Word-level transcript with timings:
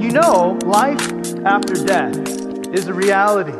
You 0.00 0.10
know, 0.10 0.58
life 0.64 1.00
after 1.44 1.74
death 1.74 2.16
is 2.74 2.88
a 2.88 2.94
reality. 2.94 3.52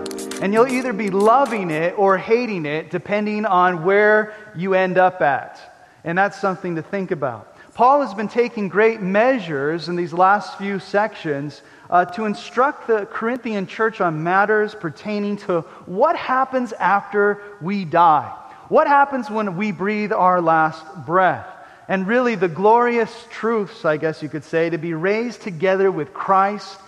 And 0.43 0.53
you'll 0.53 0.67
either 0.67 0.93
be 0.93 1.09
loving 1.09 1.71
it 1.71 1.95
or 1.97 2.19
hating 2.19 2.67
it 2.67 2.91
depending 2.91 3.47
on 3.47 3.85
where 3.85 4.35
you 4.57 4.75
end 4.75 4.99
up 4.99 5.23
at. 5.23 5.61
And 6.05 6.19
that's 6.19 6.41
something 6.41 6.75
to 6.75 6.83
think 6.83 7.11
about. 7.11 7.57
Paul 7.75 8.03
has 8.03 8.13
been 8.13 8.29
taking 8.29 8.69
great 8.69 9.01
measures 9.01 9.89
in 9.89 9.97
these 9.97 10.13
last 10.13 10.59
few 10.59 10.79
sections 10.79 11.63
uh, 11.89 12.05
to 12.07 12.25
instruct 12.25 12.87
the 12.87 13.07
Corinthian 13.07 13.67
church 13.67 14.01
on 14.01 14.23
matters 14.23 14.75
pertaining 14.75 15.37
to 15.39 15.63
what 15.87 16.17
happens 16.17 16.73
after 16.75 17.41
we 17.63 17.85
die. 17.85 18.37
What 18.73 18.87
happens 18.87 19.29
when 19.29 19.57
we 19.59 19.71
breathe 19.71 20.13
our 20.13 20.41
last 20.41 20.83
breath? 21.05 21.47
and 21.89 22.07
really 22.07 22.37
the 22.37 22.49
glorious 22.49 23.13
truths, 23.31 23.85
I 23.85 23.99
guess 23.99 24.23
you 24.23 24.29
could 24.31 24.45
say, 24.45 24.71
to 24.71 24.79
be 24.79 24.95
raised 24.95 25.43
together 25.43 25.91
with 25.91 26.15
Christ 26.15 26.79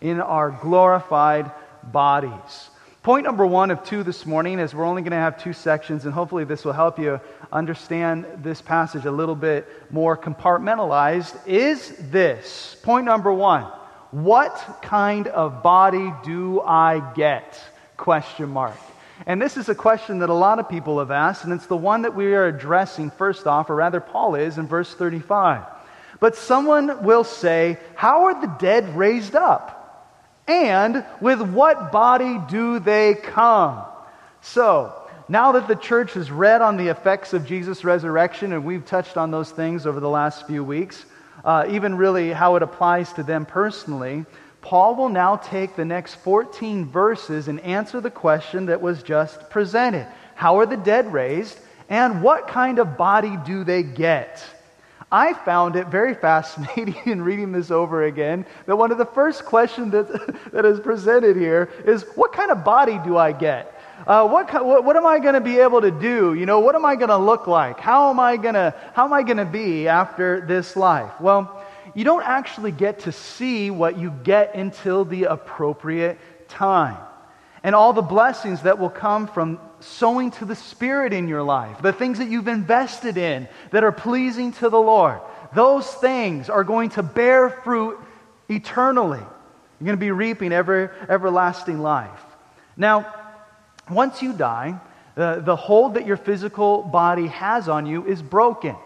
in 0.00 0.20
our 0.20 0.50
glorified 0.50 1.52
bodies. 1.84 2.70
Point 3.04 3.24
number 3.24 3.46
one 3.46 3.70
of 3.70 3.84
two 3.84 4.02
this 4.02 4.26
morning 4.26 4.58
is 4.58 4.74
we're 4.74 4.84
only 4.84 5.02
going 5.02 5.12
to 5.12 5.16
have 5.16 5.40
two 5.40 5.52
sections, 5.52 6.06
and 6.06 6.12
hopefully 6.12 6.42
this 6.42 6.64
will 6.64 6.72
help 6.72 6.98
you 6.98 7.20
understand 7.52 8.26
this 8.38 8.60
passage 8.60 9.04
a 9.04 9.12
little 9.12 9.36
bit 9.36 9.68
more 9.90 10.16
compartmentalized. 10.16 11.36
Is 11.46 11.94
this 12.10 12.76
point 12.82 13.04
number 13.04 13.32
one? 13.32 13.62
What 14.10 14.80
kind 14.82 15.28
of 15.28 15.62
body 15.62 16.12
do 16.24 16.60
I 16.62 17.12
get? 17.14 17.62
Question 17.96 18.48
mark. 18.48 18.76
And 19.26 19.40
this 19.42 19.56
is 19.56 19.68
a 19.68 19.74
question 19.74 20.20
that 20.20 20.30
a 20.30 20.34
lot 20.34 20.58
of 20.58 20.68
people 20.68 20.98
have 21.00 21.10
asked, 21.10 21.44
and 21.44 21.52
it's 21.52 21.66
the 21.66 21.76
one 21.76 22.02
that 22.02 22.14
we 22.14 22.34
are 22.34 22.46
addressing 22.46 23.10
first 23.10 23.46
off, 23.46 23.70
or 23.70 23.76
rather, 23.76 24.00
Paul 24.00 24.34
is 24.34 24.58
in 24.58 24.66
verse 24.66 24.92
35. 24.94 25.64
But 26.20 26.36
someone 26.36 27.04
will 27.04 27.24
say, 27.24 27.78
How 27.94 28.24
are 28.24 28.40
the 28.40 28.54
dead 28.58 28.96
raised 28.96 29.34
up? 29.34 29.74
And 30.46 31.04
with 31.20 31.42
what 31.42 31.92
body 31.92 32.40
do 32.48 32.78
they 32.78 33.14
come? 33.14 33.84
So, 34.40 34.94
now 35.28 35.52
that 35.52 35.68
the 35.68 35.76
church 35.76 36.14
has 36.14 36.30
read 36.30 36.62
on 36.62 36.78
the 36.78 36.88
effects 36.88 37.34
of 37.34 37.44
Jesus' 37.44 37.84
resurrection, 37.84 38.54
and 38.54 38.64
we've 38.64 38.86
touched 38.86 39.18
on 39.18 39.30
those 39.30 39.50
things 39.50 39.86
over 39.86 40.00
the 40.00 40.08
last 40.08 40.46
few 40.46 40.64
weeks, 40.64 41.04
uh, 41.44 41.66
even 41.68 41.96
really 41.96 42.32
how 42.32 42.56
it 42.56 42.62
applies 42.62 43.12
to 43.12 43.22
them 43.22 43.44
personally, 43.44 44.24
Paul 44.60 44.96
will 44.96 45.08
now 45.08 45.36
take 45.36 45.76
the 45.76 45.84
next 45.84 46.16
14 46.16 46.86
verses 46.86 47.48
and 47.48 47.60
answer 47.60 48.00
the 48.00 48.10
question 48.10 48.66
that 48.66 48.80
was 48.80 49.02
just 49.02 49.50
presented 49.50 50.06
How 50.34 50.58
are 50.58 50.66
the 50.66 50.76
dead 50.76 51.12
raised? 51.12 51.58
And 51.88 52.22
what 52.22 52.48
kind 52.48 52.78
of 52.78 52.98
body 52.98 53.38
do 53.46 53.64
they 53.64 53.82
get? 53.82 54.44
I 55.10 55.32
found 55.32 55.76
it 55.76 55.86
very 55.86 56.14
fascinating 56.28 56.96
in 57.06 57.22
reading 57.22 57.52
this 57.52 57.70
over 57.70 58.04
again 58.04 58.44
that 58.66 58.76
one 58.76 58.92
of 58.92 58.98
the 58.98 59.06
first 59.06 59.44
questions 59.44 59.92
that, 59.92 60.50
that 60.52 60.64
is 60.64 60.80
presented 60.80 61.36
here 61.36 61.70
is 61.84 62.04
What 62.14 62.32
kind 62.32 62.50
of 62.50 62.64
body 62.64 63.00
do 63.04 63.16
I 63.16 63.32
get? 63.32 63.74
Uh, 64.06 64.28
what, 64.28 64.52
what, 64.64 64.84
what 64.84 64.96
am 64.96 65.06
I 65.06 65.18
going 65.18 65.34
to 65.34 65.40
be 65.40 65.58
able 65.58 65.80
to 65.80 65.90
do? 65.90 66.34
You 66.34 66.46
know, 66.46 66.60
what 66.60 66.76
am 66.76 66.84
I 66.84 66.94
going 66.94 67.08
to 67.08 67.16
look 67.16 67.46
like? 67.46 67.80
How 67.80 68.10
am 68.10 68.20
I 68.20 68.36
going 68.36 68.54
to, 68.54 68.72
how 68.94 69.04
am 69.04 69.12
I 69.12 69.22
going 69.22 69.38
to 69.38 69.44
be 69.44 69.88
after 69.88 70.40
this 70.40 70.76
life? 70.76 71.20
Well, 71.20 71.57
you 71.98 72.04
don't 72.04 72.22
actually 72.22 72.70
get 72.70 73.00
to 73.00 73.10
see 73.10 73.72
what 73.72 73.98
you 73.98 74.12
get 74.22 74.54
until 74.54 75.04
the 75.04 75.24
appropriate 75.24 76.16
time. 76.46 76.96
And 77.64 77.74
all 77.74 77.92
the 77.92 78.02
blessings 78.02 78.62
that 78.62 78.78
will 78.78 78.88
come 78.88 79.26
from 79.26 79.58
sowing 79.80 80.30
to 80.30 80.44
the 80.44 80.54
Spirit 80.54 81.12
in 81.12 81.26
your 81.26 81.42
life, 81.42 81.82
the 81.82 81.92
things 81.92 82.18
that 82.18 82.28
you've 82.28 82.46
invested 82.46 83.16
in 83.16 83.48
that 83.72 83.82
are 83.82 83.90
pleasing 83.90 84.52
to 84.52 84.70
the 84.70 84.78
Lord, 84.78 85.20
those 85.56 85.92
things 85.94 86.48
are 86.48 86.62
going 86.62 86.90
to 86.90 87.02
bear 87.02 87.50
fruit 87.50 87.98
eternally. 88.48 89.18
You're 89.18 89.86
going 89.86 89.96
to 89.96 90.00
be 90.00 90.12
reaping 90.12 90.52
ever, 90.52 90.94
everlasting 91.08 91.80
life. 91.80 92.22
Now, 92.76 93.12
once 93.90 94.22
you 94.22 94.32
die, 94.32 94.78
the, 95.16 95.42
the 95.44 95.56
hold 95.56 95.94
that 95.94 96.06
your 96.06 96.16
physical 96.16 96.82
body 96.82 97.26
has 97.26 97.68
on 97.68 97.86
you 97.86 98.06
is 98.06 98.22
broken. 98.22 98.76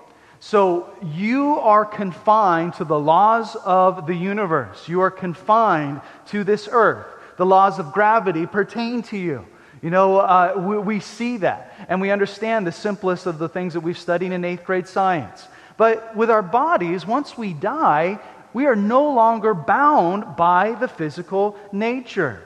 So 0.44 0.92
you 1.14 1.60
are 1.60 1.84
confined 1.84 2.74
to 2.74 2.84
the 2.84 2.98
laws 2.98 3.54
of 3.64 4.08
the 4.08 4.14
universe. 4.14 4.88
You 4.88 5.00
are 5.02 5.10
confined 5.10 6.00
to 6.30 6.42
this 6.42 6.68
earth. 6.68 7.06
The 7.36 7.46
laws 7.46 7.78
of 7.78 7.92
gravity 7.92 8.46
pertain 8.46 9.02
to 9.04 9.16
you. 9.16 9.46
You 9.82 9.90
know, 9.90 10.18
uh, 10.18 10.54
we, 10.56 10.78
we 10.78 11.00
see 11.00 11.36
that, 11.36 11.86
and 11.88 12.00
we 12.00 12.10
understand 12.10 12.66
the 12.66 12.72
simplest 12.72 13.26
of 13.26 13.38
the 13.38 13.48
things 13.48 13.74
that 13.74 13.80
we've 13.82 13.96
studied 13.96 14.32
in 14.32 14.44
eighth 14.44 14.64
grade 14.64 14.88
science. 14.88 15.46
But 15.76 16.16
with 16.16 16.28
our 16.28 16.42
bodies, 16.42 17.06
once 17.06 17.38
we 17.38 17.52
die, 17.52 18.18
we 18.52 18.66
are 18.66 18.76
no 18.76 19.12
longer 19.12 19.54
bound 19.54 20.34
by 20.34 20.72
the 20.72 20.88
physical 20.88 21.56
nature. 21.70 22.42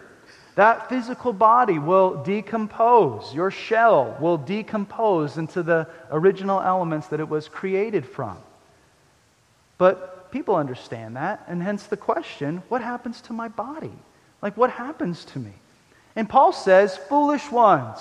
That 0.57 0.89
physical 0.89 1.35
body 1.35 1.79
will 1.79 2.23
decompose. 2.25 3.33
Your 3.35 3.51
shell 3.51 4.17
will 4.21 4.39
decompose 4.39 5.37
into 5.37 5.63
the 5.63 5.87
original 6.11 6.61
elements 6.61 7.09
that 7.09 7.21
it 7.21 7.29
was 7.29 7.47
created 7.47 8.07
from. 8.07 8.39
But 9.77 10.33
people 10.33 10.57
understand 10.57 11.17
that, 11.17 11.45
and 11.47 11.63
hence 11.63 11.85
the 11.85 11.97
question 11.99 12.63
what 12.69 12.81
happens 12.81 13.21
to 13.23 13.35
my 13.35 13.49
body? 13.49 13.93
Like, 14.41 14.57
what 14.57 14.71
happens 14.71 15.27
to 15.27 15.39
me? 15.39 15.53
And 16.15 16.29
Paul 16.29 16.53
says, 16.53 16.97
Foolish 16.97 17.51
ones, 17.51 17.99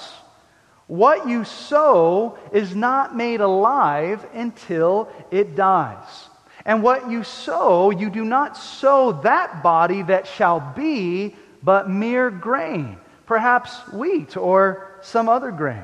what 0.88 1.28
you 1.28 1.44
sow 1.44 2.38
is 2.54 2.74
not 2.74 3.18
made 3.18 3.42
alive 3.42 4.26
until 4.34 5.10
it 5.30 5.58
dies. 5.58 6.30
And 6.66 6.82
what 6.82 7.12
you 7.12 7.26
sow, 7.26 7.90
you 7.92 8.10
do 8.10 8.24
not 8.24 8.56
sow 8.56 9.12
that 9.24 9.62
body 9.62 10.04
that 10.04 10.26
shall 10.26 10.62
be 10.62 11.36
but 11.66 11.90
mere 11.90 12.30
grain, 12.30 12.98
perhaps 13.26 13.76
wheat 13.92 14.38
or 14.38 14.92
some 15.02 15.28
other 15.28 15.52
grain. 15.52 15.84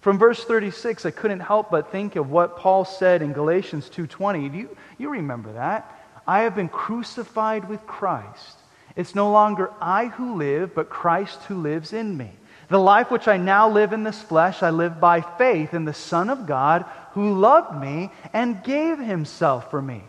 From 0.00 0.18
verse 0.18 0.42
36, 0.42 1.04
I 1.04 1.10
couldn't 1.10 1.40
help 1.40 1.70
but 1.70 1.92
think 1.92 2.16
of 2.16 2.30
what 2.30 2.56
Paul 2.56 2.86
said 2.86 3.20
in 3.20 3.34
Galatians 3.34 3.90
2:20. 3.90 4.48
Do 4.48 4.58
you, 4.58 4.76
you 4.98 5.10
remember 5.10 5.52
that? 5.52 6.00
I 6.26 6.40
have 6.40 6.54
been 6.54 6.70
crucified 6.70 7.68
with 7.68 7.86
Christ. 7.86 8.58
It's 8.96 9.14
no 9.14 9.30
longer 9.30 9.70
I 9.80 10.06
who 10.06 10.36
live, 10.36 10.74
but 10.74 10.88
Christ 10.88 11.42
who 11.44 11.56
lives 11.56 11.92
in 11.92 12.16
me. 12.16 12.30
The 12.68 12.78
life 12.78 13.10
which 13.10 13.28
I 13.28 13.36
now 13.36 13.68
live 13.68 13.92
in 13.92 14.04
this 14.04 14.22
flesh, 14.22 14.62
I 14.62 14.70
live 14.70 14.98
by 14.98 15.20
faith 15.20 15.74
in 15.74 15.84
the 15.84 15.92
Son 15.92 16.30
of 16.30 16.46
God 16.46 16.86
who 17.12 17.38
loved 17.38 17.78
me 17.78 18.10
and 18.32 18.64
gave 18.64 18.98
himself 18.98 19.70
for 19.70 19.82
me. 19.82 20.04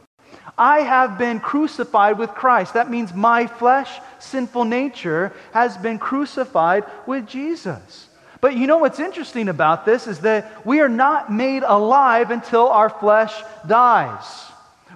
I 0.58 0.82
have 0.82 1.18
been 1.18 1.40
crucified 1.40 2.20
with 2.20 2.32
Christ. 2.32 2.76
That 2.76 2.90
means 2.90 3.14
my 3.14 3.48
flesh, 3.48 4.00
sinful 4.20 4.66
nature, 4.66 5.34
has 5.52 5.78
been 5.78 5.98
crucified 5.98 6.86
with 7.08 7.28
Jesus. 7.28 8.08
But 8.40 8.56
you 8.56 8.68
know 8.68 8.78
what's 8.78 9.00
interesting 9.00 9.50
about 9.50 9.86
this 9.86 10.06
is 10.06 10.20
that 10.20 10.66
we 10.66 10.82
are 10.82 10.90
not 10.90 11.32
made 11.32 11.64
alive 11.64 12.30
until 12.30 12.68
our 12.68 12.90
flesh 12.90 13.34
dies. 13.66 14.26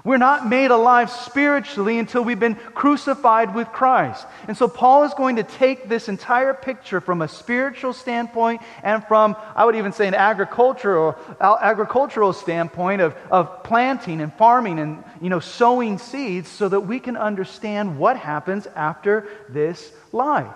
We're 0.08 0.16
not 0.16 0.48
made 0.48 0.72
alive 0.72 1.12
spiritually 1.12 2.00
until 2.00 2.24
we've 2.24 2.40
been 2.40 2.56
crucified 2.56 3.54
with 3.54 3.68
Christ. 3.74 4.26
And 4.48 4.56
so 4.56 4.70
Paul 4.70 5.04
is 5.04 5.14
going 5.14 5.36
to 5.36 5.44
take 5.44 5.90
this 5.90 6.08
entire 6.08 6.54
picture 6.54 7.02
from 7.02 7.22
a 7.22 7.28
spiritual 7.28 7.92
standpoint 7.92 8.62
and 8.84 9.04
from, 9.04 9.36
I 9.54 9.66
would 9.66 9.76
even 9.76 9.92
say, 9.92 10.08
an 10.08 10.14
agricultural, 10.16 11.18
agricultural 11.42 12.32
standpoint 12.32 13.02
of, 13.02 13.18
of 13.30 13.66
planting 13.66 14.22
and 14.22 14.34
farming 14.36 14.80
and 14.80 15.04
you 15.22 15.28
know, 15.28 15.42
sowing 15.42 15.98
seeds 15.98 16.48
so 16.48 16.70
that 16.70 16.80
we 16.80 17.02
can 17.02 17.18
understand 17.18 18.00
what 18.00 18.16
happens 18.16 18.66
after 18.78 19.28
this 19.50 19.92
life. 20.14 20.56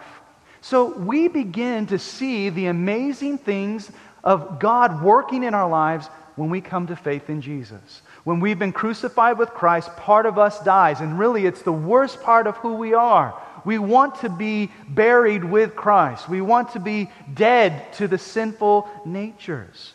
So 0.62 0.98
we 0.98 1.28
begin 1.28 1.88
to 1.88 2.00
see 2.00 2.48
the 2.48 2.68
amazing 2.68 3.38
things 3.38 3.92
of 4.24 4.62
God 4.62 5.04
working 5.04 5.44
in 5.44 5.54
our 5.54 5.70
lives 5.70 6.08
when 6.38 6.50
we 6.50 6.62
come 6.62 6.88
to 6.88 6.96
faith 6.96 7.30
in 7.30 7.42
Jesus. 7.42 8.02
When 8.23 8.40
we've 8.40 8.59
been 8.59 8.73
crucified 8.73 9.38
with 9.38 9.50
Christ, 9.50 9.96
part 9.97 10.26
of 10.26 10.38
us 10.38 10.64
dies. 10.64 11.02
And 11.02 11.18
really, 11.18 11.46
it's 11.46 11.64
the 11.64 11.72
worst 11.72 12.22
part 12.22 12.47
of 12.47 12.58
who 12.58 12.76
we 12.76 12.94
are. 12.94 13.40
We 13.66 13.78
want 13.78 14.16
to 14.22 14.29
be 14.29 14.72
buried 14.88 15.44
with 15.44 15.76
Christ, 15.76 16.28
we 16.28 16.41
want 16.41 16.72
to 16.73 16.79
be 16.79 17.09
dead 17.34 17.94
to 17.94 18.08
the 18.08 18.18
sinful 18.18 18.90
natures. 19.06 19.94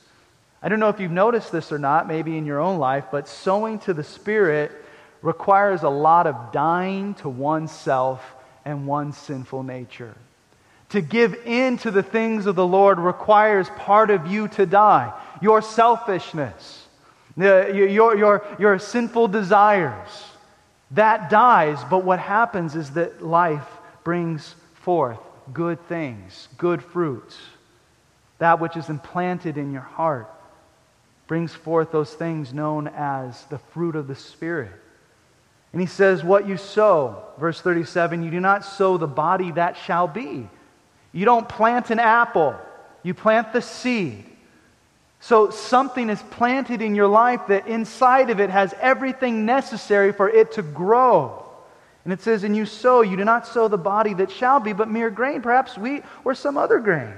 I 0.62 0.68
don't 0.68 0.80
know 0.80 0.88
if 0.88 1.00
you've 1.00 1.10
noticed 1.10 1.52
this 1.52 1.70
or 1.70 1.78
not, 1.78 2.08
maybe 2.08 2.36
in 2.36 2.46
your 2.46 2.60
own 2.60 2.78
life, 2.78 3.04
but 3.12 3.28
sowing 3.28 3.78
to 3.80 3.94
the 3.94 4.04
Spirit 4.04 4.72
requires 5.22 5.82
a 5.82 5.88
lot 5.88 6.26
of 6.26 6.52
dying 6.52 7.14
to 7.14 7.28
oneself 7.28 8.22
and 8.64 8.86
one's 8.86 9.16
sinful 9.16 9.62
nature. 9.62 10.14
To 10.90 11.00
give 11.00 11.34
in 11.44 11.78
to 11.78 11.90
the 11.90 12.02
things 12.02 12.46
of 12.46 12.54
the 12.54 12.66
Lord 12.66 12.98
requires 12.98 13.68
part 13.76 14.10
of 14.10 14.26
you 14.26 14.48
to 14.48 14.66
die. 14.66 15.12
Your 15.42 15.60
selfishness, 15.60 16.85
your, 17.36 18.16
your, 18.16 18.46
your 18.58 18.78
sinful 18.78 19.28
desires. 19.28 20.24
That 20.92 21.30
dies, 21.30 21.78
but 21.90 22.04
what 22.04 22.18
happens 22.18 22.76
is 22.76 22.90
that 22.90 23.22
life 23.22 23.66
brings 24.04 24.54
forth 24.74 25.18
good 25.52 25.80
things, 25.88 26.48
good 26.58 26.82
fruits, 26.82 27.36
that 28.38 28.60
which 28.60 28.76
is 28.76 28.88
implanted 28.88 29.58
in 29.58 29.72
your 29.72 29.82
heart. 29.82 30.30
brings 31.26 31.52
forth 31.52 31.90
those 31.90 32.14
things 32.14 32.52
known 32.52 32.86
as 32.86 33.44
the 33.46 33.58
fruit 33.58 33.96
of 33.96 34.06
the 34.06 34.14
Spirit. 34.14 34.70
And 35.72 35.80
he 35.80 35.86
says, 35.86 36.22
What 36.22 36.46
you 36.46 36.56
sow, 36.56 37.24
verse 37.38 37.60
37, 37.60 38.22
you 38.22 38.30
do 38.30 38.40
not 38.40 38.64
sow 38.64 38.96
the 38.96 39.08
body 39.08 39.50
that 39.52 39.76
shall 39.76 40.06
be. 40.06 40.48
You 41.12 41.24
don't 41.24 41.48
plant 41.48 41.90
an 41.90 41.98
apple, 41.98 42.54
you 43.02 43.12
plant 43.12 43.52
the 43.52 43.62
seed. 43.62 44.24
So 45.26 45.50
something 45.50 46.08
is 46.08 46.22
planted 46.22 46.80
in 46.80 46.94
your 46.94 47.08
life 47.08 47.48
that 47.48 47.66
inside 47.66 48.30
of 48.30 48.38
it 48.38 48.48
has 48.48 48.72
everything 48.80 49.44
necessary 49.44 50.12
for 50.12 50.30
it 50.30 50.52
to 50.52 50.62
grow. 50.62 51.44
And 52.04 52.12
it 52.12 52.20
says, 52.20 52.44
And 52.44 52.54
you 52.54 52.64
sow, 52.64 53.00
you 53.00 53.16
do 53.16 53.24
not 53.24 53.44
sow 53.44 53.66
the 53.66 53.76
body 53.76 54.14
that 54.14 54.30
shall 54.30 54.60
be, 54.60 54.72
but 54.72 54.88
mere 54.88 55.10
grain, 55.10 55.42
perhaps 55.42 55.76
wheat 55.76 56.04
or 56.24 56.36
some 56.36 56.56
other 56.56 56.78
grain. 56.78 57.12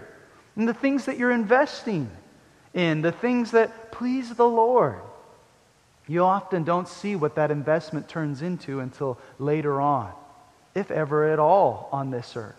And 0.56 0.66
the 0.66 0.72
things 0.72 1.04
that 1.04 1.18
you're 1.18 1.30
investing 1.30 2.10
in, 2.72 3.02
the 3.02 3.12
things 3.12 3.50
that 3.50 3.92
please 3.92 4.32
the 4.32 4.48
Lord. 4.48 5.02
You 6.06 6.24
often 6.24 6.64
don't 6.64 6.88
see 6.88 7.14
what 7.14 7.34
that 7.34 7.50
investment 7.50 8.08
turns 8.08 8.40
into 8.40 8.80
until 8.80 9.18
later 9.38 9.82
on, 9.82 10.10
if 10.74 10.90
ever 10.90 11.30
at 11.30 11.38
all, 11.38 11.90
on 11.92 12.10
this 12.10 12.36
earth. 12.36 12.56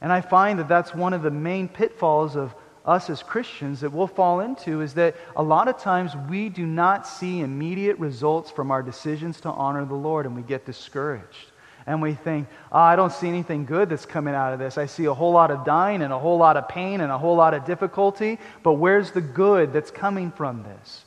And 0.00 0.12
I 0.12 0.20
find 0.20 0.60
that 0.60 0.68
that's 0.68 0.94
one 0.94 1.12
of 1.12 1.22
the 1.22 1.32
main 1.32 1.66
pitfalls 1.66 2.36
of 2.36 2.54
us 2.86 3.10
as 3.10 3.22
Christians 3.22 3.80
that 3.80 3.92
we'll 3.92 4.06
fall 4.06 4.40
into 4.40 4.80
is 4.80 4.94
that 4.94 5.16
a 5.34 5.42
lot 5.42 5.68
of 5.68 5.78
times 5.78 6.12
we 6.28 6.48
do 6.48 6.64
not 6.64 7.06
see 7.06 7.40
immediate 7.40 7.98
results 7.98 8.50
from 8.50 8.70
our 8.70 8.82
decisions 8.82 9.40
to 9.40 9.50
honor 9.50 9.84
the 9.84 9.94
Lord 9.94 10.24
and 10.24 10.36
we 10.36 10.42
get 10.42 10.64
discouraged. 10.64 11.50
And 11.88 12.02
we 12.02 12.14
think, 12.14 12.48
oh, 12.72 12.78
I 12.78 12.96
don't 12.96 13.12
see 13.12 13.28
anything 13.28 13.64
good 13.64 13.88
that's 13.88 14.06
coming 14.06 14.34
out 14.34 14.52
of 14.52 14.58
this. 14.58 14.76
I 14.76 14.86
see 14.86 15.04
a 15.04 15.14
whole 15.14 15.32
lot 15.32 15.50
of 15.50 15.64
dying 15.64 16.02
and 16.02 16.12
a 16.12 16.18
whole 16.18 16.36
lot 16.36 16.56
of 16.56 16.68
pain 16.68 17.00
and 17.00 17.12
a 17.12 17.18
whole 17.18 17.36
lot 17.36 17.54
of 17.54 17.64
difficulty, 17.64 18.38
but 18.62 18.74
where's 18.74 19.12
the 19.12 19.20
good 19.20 19.72
that's 19.72 19.90
coming 19.90 20.32
from 20.32 20.64
this? 20.64 21.04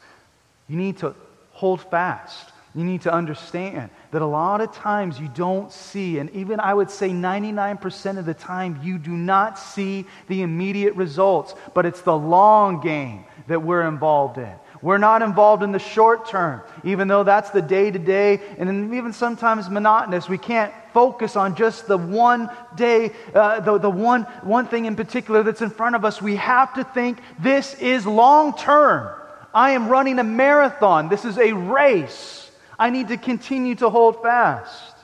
You 0.70 0.78
need 0.78 0.98
to 1.00 1.16
hold 1.52 1.82
fast. 1.82 2.52
You 2.76 2.84
need 2.84 3.02
to 3.02 3.14
understand 3.14 3.90
that 4.12 4.22
a 4.22 4.28
lot 4.28 4.62
of 4.62 4.72
times 4.72 5.20
you 5.20 5.28
don't 5.30 5.72
see, 5.72 6.20
and 6.20 6.30
even 6.32 6.60
I 6.60 6.74
would 6.74 6.92
say 6.92 7.10
99% 7.10 8.20
of 8.20 8.26
the 8.26 8.34
time, 8.36 8.80
you 8.84 9.00
do 9.00 9.12
not 9.12 9.58
see 9.58 10.06
the 10.28 10.44
immediate 10.44 10.94
results, 10.96 11.56
but 11.74 11.88
it's 11.88 12.02
the 12.02 12.16
long 12.16 12.80
game 12.82 13.26
that 13.48 13.64
we're 13.64 13.88
involved 13.88 14.38
in. 14.38 14.54
We're 14.82 15.00
not 15.00 15.22
involved 15.22 15.64
in 15.64 15.72
the 15.72 15.80
short 15.80 16.28
term, 16.28 16.62
even 16.84 17.08
though 17.08 17.24
that's 17.24 17.50
the 17.50 17.62
day 17.62 17.92
to 17.92 18.00
day 18.00 18.40
and 18.58 18.94
even 18.94 19.12
sometimes 19.12 19.70
monotonous. 19.70 20.30
We 20.30 20.38
can't 20.38 20.74
focus 20.94 21.36
on 21.36 21.56
just 21.56 21.88
the 21.88 21.98
one 21.98 22.50
day, 22.76 23.12
uh, 23.34 23.60
the, 23.60 23.78
the 23.78 23.90
one, 23.90 24.24
one 24.44 24.68
thing 24.68 24.86
in 24.86 24.96
particular 24.96 25.44
that's 25.44 25.62
in 25.62 25.70
front 25.70 25.96
of 25.96 26.06
us. 26.06 26.22
We 26.22 26.38
have 26.38 26.74
to 26.76 26.84
think 26.84 27.20
this 27.40 27.74
is 27.76 28.06
long 28.06 28.56
term. 28.56 29.14
I 29.54 29.72
am 29.72 29.90
running 29.90 30.20
a 30.20 30.24
marathon. 30.24 31.10
This 31.10 31.26
is 31.26 31.38
a 31.38 31.52
race. 31.52 32.49
I 32.80 32.90
need 32.90 33.10
to 33.10 33.18
continue 33.18 33.76
to 33.76 33.90
hold 33.90 34.24
fast. 34.24 34.96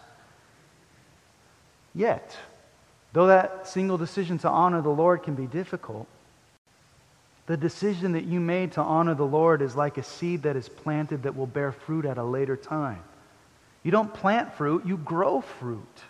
Yet, 1.93 2.35
though 3.11 3.27
that 3.27 3.67
single 3.67 3.97
decision 3.97 4.37
to 4.39 4.49
honor 4.49 4.81
the 4.81 4.89
Lord 4.89 5.23
can 5.23 5.35
be 5.35 5.45
difficult, 5.45 6.07
the 7.47 7.57
decision 7.57 8.13
that 8.13 8.23
you 8.23 8.39
made 8.39 8.71
to 8.73 8.81
honor 8.81 9.13
the 9.13 9.25
Lord 9.25 9.61
is 9.61 9.75
like 9.75 9.97
a 9.97 10.03
seed 10.03 10.43
that 10.43 10.55
is 10.55 10.67
planted 10.67 11.23
that 11.23 11.35
will 11.35 11.45
bear 11.45 11.71
fruit 11.71 12.05
at 12.05 12.17
a 12.17 12.23
later 12.23 12.55
time. 12.55 13.03
You 13.83 13.91
don't 13.91 14.11
plant 14.11 14.53
fruit, 14.55 14.85
you 14.85 14.97
grow 14.97 15.41
fruit. 15.41 16.01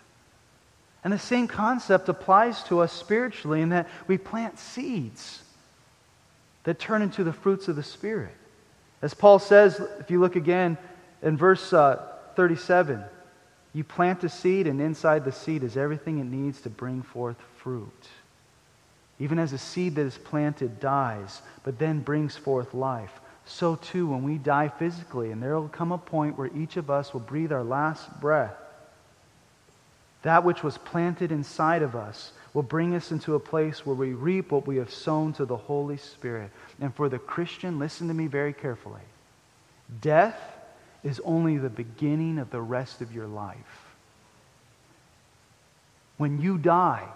And 1.04 1.12
the 1.12 1.18
same 1.18 1.46
concept 1.46 2.08
applies 2.08 2.62
to 2.64 2.80
us 2.80 2.92
spiritually 2.92 3.60
in 3.60 3.68
that 3.68 3.88
we 4.06 4.18
plant 4.18 4.58
seeds 4.58 5.42
that 6.64 6.78
turn 6.78 7.02
into 7.02 7.22
the 7.22 7.32
fruits 7.32 7.68
of 7.68 7.76
the 7.76 7.82
Spirit. 7.82 8.34
As 9.02 9.14
Paul 9.14 9.38
says, 9.38 9.80
if 10.00 10.10
you 10.10 10.20
look 10.20 10.36
again 10.36 10.78
in 11.22 11.36
verse 11.36 11.72
uh, 11.72 12.02
37, 12.36 13.02
you 13.72 13.84
plant 13.84 14.24
a 14.24 14.28
seed, 14.28 14.66
and 14.66 14.80
inside 14.80 15.24
the 15.24 15.32
seed 15.32 15.62
is 15.62 15.76
everything 15.76 16.18
it 16.18 16.24
needs 16.24 16.60
to 16.62 16.70
bring 16.70 17.02
forth 17.02 17.36
fruit. 17.56 18.08
Even 19.18 19.38
as 19.38 19.52
a 19.52 19.58
seed 19.58 19.94
that 19.96 20.06
is 20.06 20.18
planted 20.18 20.80
dies, 20.80 21.42
but 21.62 21.78
then 21.78 22.00
brings 22.00 22.36
forth 22.36 22.74
life, 22.74 23.20
so 23.44 23.76
too 23.76 24.08
when 24.08 24.22
we 24.22 24.38
die 24.38 24.68
physically, 24.68 25.30
and 25.30 25.42
there 25.42 25.58
will 25.58 25.68
come 25.68 25.92
a 25.92 25.98
point 25.98 26.38
where 26.38 26.50
each 26.56 26.76
of 26.76 26.90
us 26.90 27.12
will 27.12 27.20
breathe 27.20 27.52
our 27.52 27.64
last 27.64 28.20
breath, 28.20 28.56
that 30.22 30.44
which 30.44 30.62
was 30.62 30.78
planted 30.78 31.30
inside 31.30 31.82
of 31.82 31.94
us 31.94 32.32
will 32.52 32.62
bring 32.62 32.94
us 32.94 33.12
into 33.12 33.34
a 33.34 33.40
place 33.40 33.84
where 33.84 33.94
we 33.94 34.14
reap 34.14 34.50
what 34.50 34.66
we 34.66 34.76
have 34.76 34.90
sown 34.90 35.32
to 35.34 35.44
the 35.44 35.56
Holy 35.56 35.98
Spirit. 35.98 36.50
And 36.80 36.94
for 36.94 37.10
the 37.10 37.18
Christian, 37.18 37.78
listen 37.78 38.08
to 38.08 38.14
me 38.14 38.26
very 38.26 38.54
carefully. 38.54 39.02
Death 40.00 40.40
is 41.06 41.20
only 41.24 41.56
the 41.56 41.70
beginning 41.70 42.38
of 42.38 42.50
the 42.50 42.60
rest 42.60 43.00
of 43.00 43.14
your 43.14 43.28
life. 43.28 43.94
When 46.16 46.40
you 46.40 46.58
die 46.58 47.06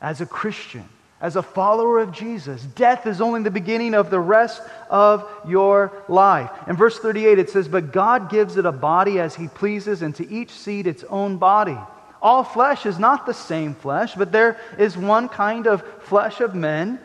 as 0.00 0.20
a 0.20 0.26
Christian, 0.26 0.88
as 1.20 1.34
a 1.34 1.42
follower 1.42 1.98
of 1.98 2.12
Jesus, 2.12 2.62
death 2.62 3.08
is 3.08 3.20
only 3.20 3.42
the 3.42 3.50
beginning 3.50 3.94
of 3.94 4.10
the 4.10 4.20
rest 4.20 4.62
of 4.88 5.28
your 5.48 6.04
life. 6.08 6.48
In 6.68 6.76
verse 6.76 6.96
38, 7.00 7.40
it 7.40 7.50
says, 7.50 7.66
But 7.66 7.92
God 7.92 8.30
gives 8.30 8.56
it 8.56 8.64
a 8.64 8.72
body 8.72 9.18
as 9.18 9.34
he 9.34 9.48
pleases, 9.48 10.02
and 10.02 10.14
to 10.14 10.30
each 10.30 10.50
seed 10.50 10.86
its 10.86 11.02
own 11.04 11.38
body. 11.38 11.76
All 12.22 12.44
flesh 12.44 12.86
is 12.86 13.00
not 13.00 13.26
the 13.26 13.34
same 13.34 13.74
flesh, 13.74 14.14
but 14.14 14.30
there 14.30 14.60
is 14.78 14.96
one 14.96 15.28
kind 15.28 15.66
of 15.66 15.82
flesh 16.02 16.40
of 16.40 16.54
men, 16.54 17.00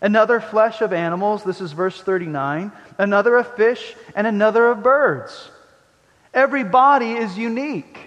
another 0.00 0.40
flesh 0.40 0.80
of 0.80 0.92
animals. 0.92 1.42
This 1.44 1.60
is 1.60 1.72
verse 1.72 2.00
39. 2.00 2.72
Another 2.98 3.36
of 3.36 3.54
fish, 3.56 3.94
and 4.14 4.26
another 4.26 4.68
of 4.68 4.82
birds. 4.82 5.50
Every 6.32 6.64
body 6.64 7.12
is 7.12 7.36
unique. 7.36 7.98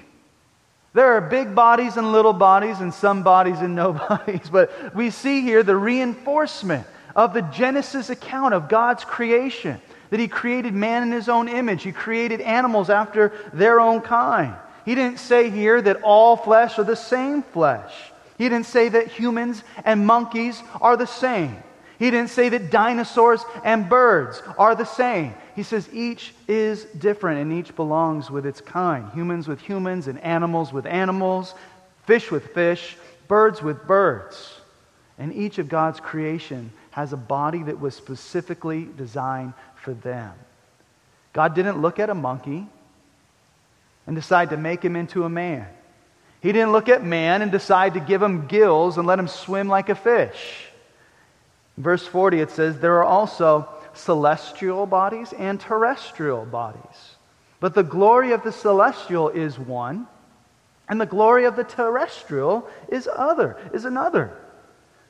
There 0.94 1.14
are 1.14 1.22
big 1.22 1.54
bodies 1.54 1.98
and 1.98 2.12
little 2.12 2.34
bodies, 2.34 2.80
and 2.80 2.94
some 2.94 3.24
bodies 3.24 3.60
and 3.60 3.76
no 3.76 3.94
bodies. 3.94 4.50
But 4.52 4.96
we 4.96 5.10
see 5.10 5.42
here 5.42 5.64
the 5.64 5.76
reinforcement 5.76 6.88
of 7.16 7.34
the 7.34 7.42
Genesis 7.42 8.10
account 8.10 8.54
of 8.54 8.70
God's 8.70 9.04
creation 9.04 9.82
that 10.10 10.20
He 10.20 10.28
created 10.28 10.74
man 10.74 11.04
in 11.04 11.12
His 11.12 11.30
own 11.30 11.48
image, 11.48 11.84
He 11.84 11.92
created 11.92 12.42
animals 12.42 12.90
after 12.90 13.34
their 13.54 13.80
own 13.80 14.02
kind. 14.02 14.56
He 14.86 14.96
didn't 14.96 15.20
say 15.20 15.50
here 15.50 15.82
that 15.82 16.02
all 16.02 16.36
flesh 16.36 16.80
are 16.80 16.84
the 16.84 16.96
same 16.96 17.44
flesh. 17.44 17.94
He 18.38 18.46
didn't 18.46 18.66
say 18.66 18.90
that 18.90 19.08
humans 19.08 19.64
and 19.84 20.06
monkeys 20.06 20.64
are 20.82 20.98
the 20.98 21.06
same. 21.06 21.62
He 22.00 22.10
didn't 22.10 22.30
say 22.30 22.48
that 22.48 22.72
dinosaurs 22.72 23.44
and 23.66 23.90
birds 23.90 24.42
are 24.58 24.74
the 24.74 24.86
same. 24.86 25.34
He 25.54 25.64
says 25.64 25.90
each 25.92 26.34
is 26.48 26.86
different 26.86 27.42
and 27.42 27.52
each 27.52 27.76
belongs 27.76 28.32
with 28.32 28.46
its 28.46 28.62
kind. 28.62 29.12
Humans 29.14 29.50
with 29.50 29.60
humans 29.60 30.08
and 30.08 30.18
animals 30.22 30.72
with 30.72 30.86
animals, 30.86 31.54
fish 32.08 32.32
with 32.32 32.54
fish, 32.54 32.96
birds 33.28 33.62
with 33.62 33.86
birds. 33.86 34.62
And 35.18 35.34
each 35.36 35.58
of 35.58 35.68
God's 35.68 36.00
creation 36.00 36.72
has 36.92 37.12
a 37.12 37.18
body 37.18 37.64
that 37.64 37.82
was 37.82 37.96
specifically 37.96 38.88
designed 38.96 39.54
for 39.76 39.94
them. 39.94 40.32
God 41.34 41.54
didn't 41.54 41.82
look 41.82 42.00
at 42.00 42.10
a 42.10 42.16
monkey 42.16 42.66
and 44.08 44.16
decide 44.16 44.52
to 44.52 44.58
make 44.58 44.84
him 44.84 44.96
into 44.96 45.26
a 45.26 45.30
man. 45.30 45.68
He 46.40 46.54
didn't 46.54 46.72
look 46.72 46.88
at 46.88 47.04
man 47.04 47.42
and 47.42 47.52
decide 47.52 47.96
to 47.96 48.00
give 48.00 48.22
him 48.22 48.48
gills 48.48 48.98
and 48.98 49.06
let 49.06 49.20
him 49.20 49.28
swim 49.28 49.68
like 49.68 49.90
a 49.90 49.96
fish. 49.96 50.69
Verse 51.80 52.06
40, 52.06 52.42
it 52.42 52.52
says, 52.52 52.78
There 52.78 52.98
are 52.98 53.06
also 53.06 53.68
celestial 53.94 54.86
bodies 54.86 55.34
and 55.34 55.60
terrestrial 55.60 56.46
bodies. 56.46 57.16
But 57.60 57.74
the 57.74 57.84
glory 57.84 58.34
of 58.34 58.44
the 58.44 58.52
celestial 58.52 59.30
is 59.30 59.58
one, 59.58 60.08
and 60.88 61.00
the 61.00 61.06
glory 61.06 61.46
of 61.46 61.56
the 61.56 61.64
terrestrial 61.64 62.68
is 62.90 63.08
other, 63.14 63.58
is 63.74 63.86
another. 63.86 64.38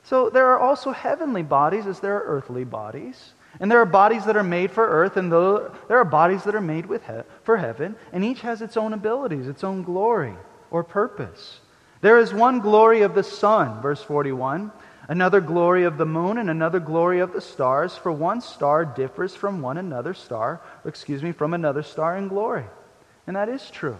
So 0.04 0.30
there 0.30 0.46
are 0.46 0.58
also 0.58 0.92
heavenly 0.92 1.42
bodies 1.42 1.86
as 1.86 2.00
there 2.00 2.16
are 2.16 2.24
earthly 2.24 2.64
bodies. 2.64 3.32
And 3.58 3.70
there 3.70 3.80
are 3.80 3.86
bodies 3.86 4.24
that 4.26 4.36
are 4.36 4.44
made 4.44 4.70
for 4.70 4.86
earth, 4.86 5.16
and 5.16 5.30
there 5.32 5.98
are 5.98 6.04
bodies 6.04 6.44
that 6.44 6.54
are 6.54 6.60
made 6.60 6.86
with 6.86 7.04
he- 7.04 7.22
for 7.42 7.56
heaven, 7.56 7.96
and 8.12 8.24
each 8.24 8.42
has 8.42 8.62
its 8.62 8.76
own 8.76 8.92
abilities, 8.92 9.48
its 9.48 9.64
own 9.64 9.82
glory 9.82 10.36
or 10.70 10.84
purpose. 10.84 11.60
There 12.00 12.18
is 12.18 12.32
one 12.32 12.60
glory 12.60 13.02
of 13.02 13.14
the 13.14 13.24
sun, 13.24 13.82
verse 13.82 14.02
41, 14.02 14.70
another 15.10 15.40
glory 15.40 15.82
of 15.82 15.98
the 15.98 16.06
moon, 16.06 16.38
and 16.38 16.48
another 16.48 16.78
glory 16.78 17.18
of 17.18 17.32
the 17.32 17.40
stars, 17.40 17.96
for 17.96 18.12
one 18.12 18.40
star 18.40 18.84
differs 18.84 19.34
from 19.34 19.60
one 19.60 19.76
another 19.76 20.14
star, 20.14 20.60
excuse 20.84 21.20
me, 21.20 21.32
from 21.32 21.52
another 21.52 21.82
star 21.82 22.16
in 22.16 22.28
glory. 22.28 22.64
And 23.26 23.34
that 23.34 23.48
is 23.48 23.68
true. 23.70 23.98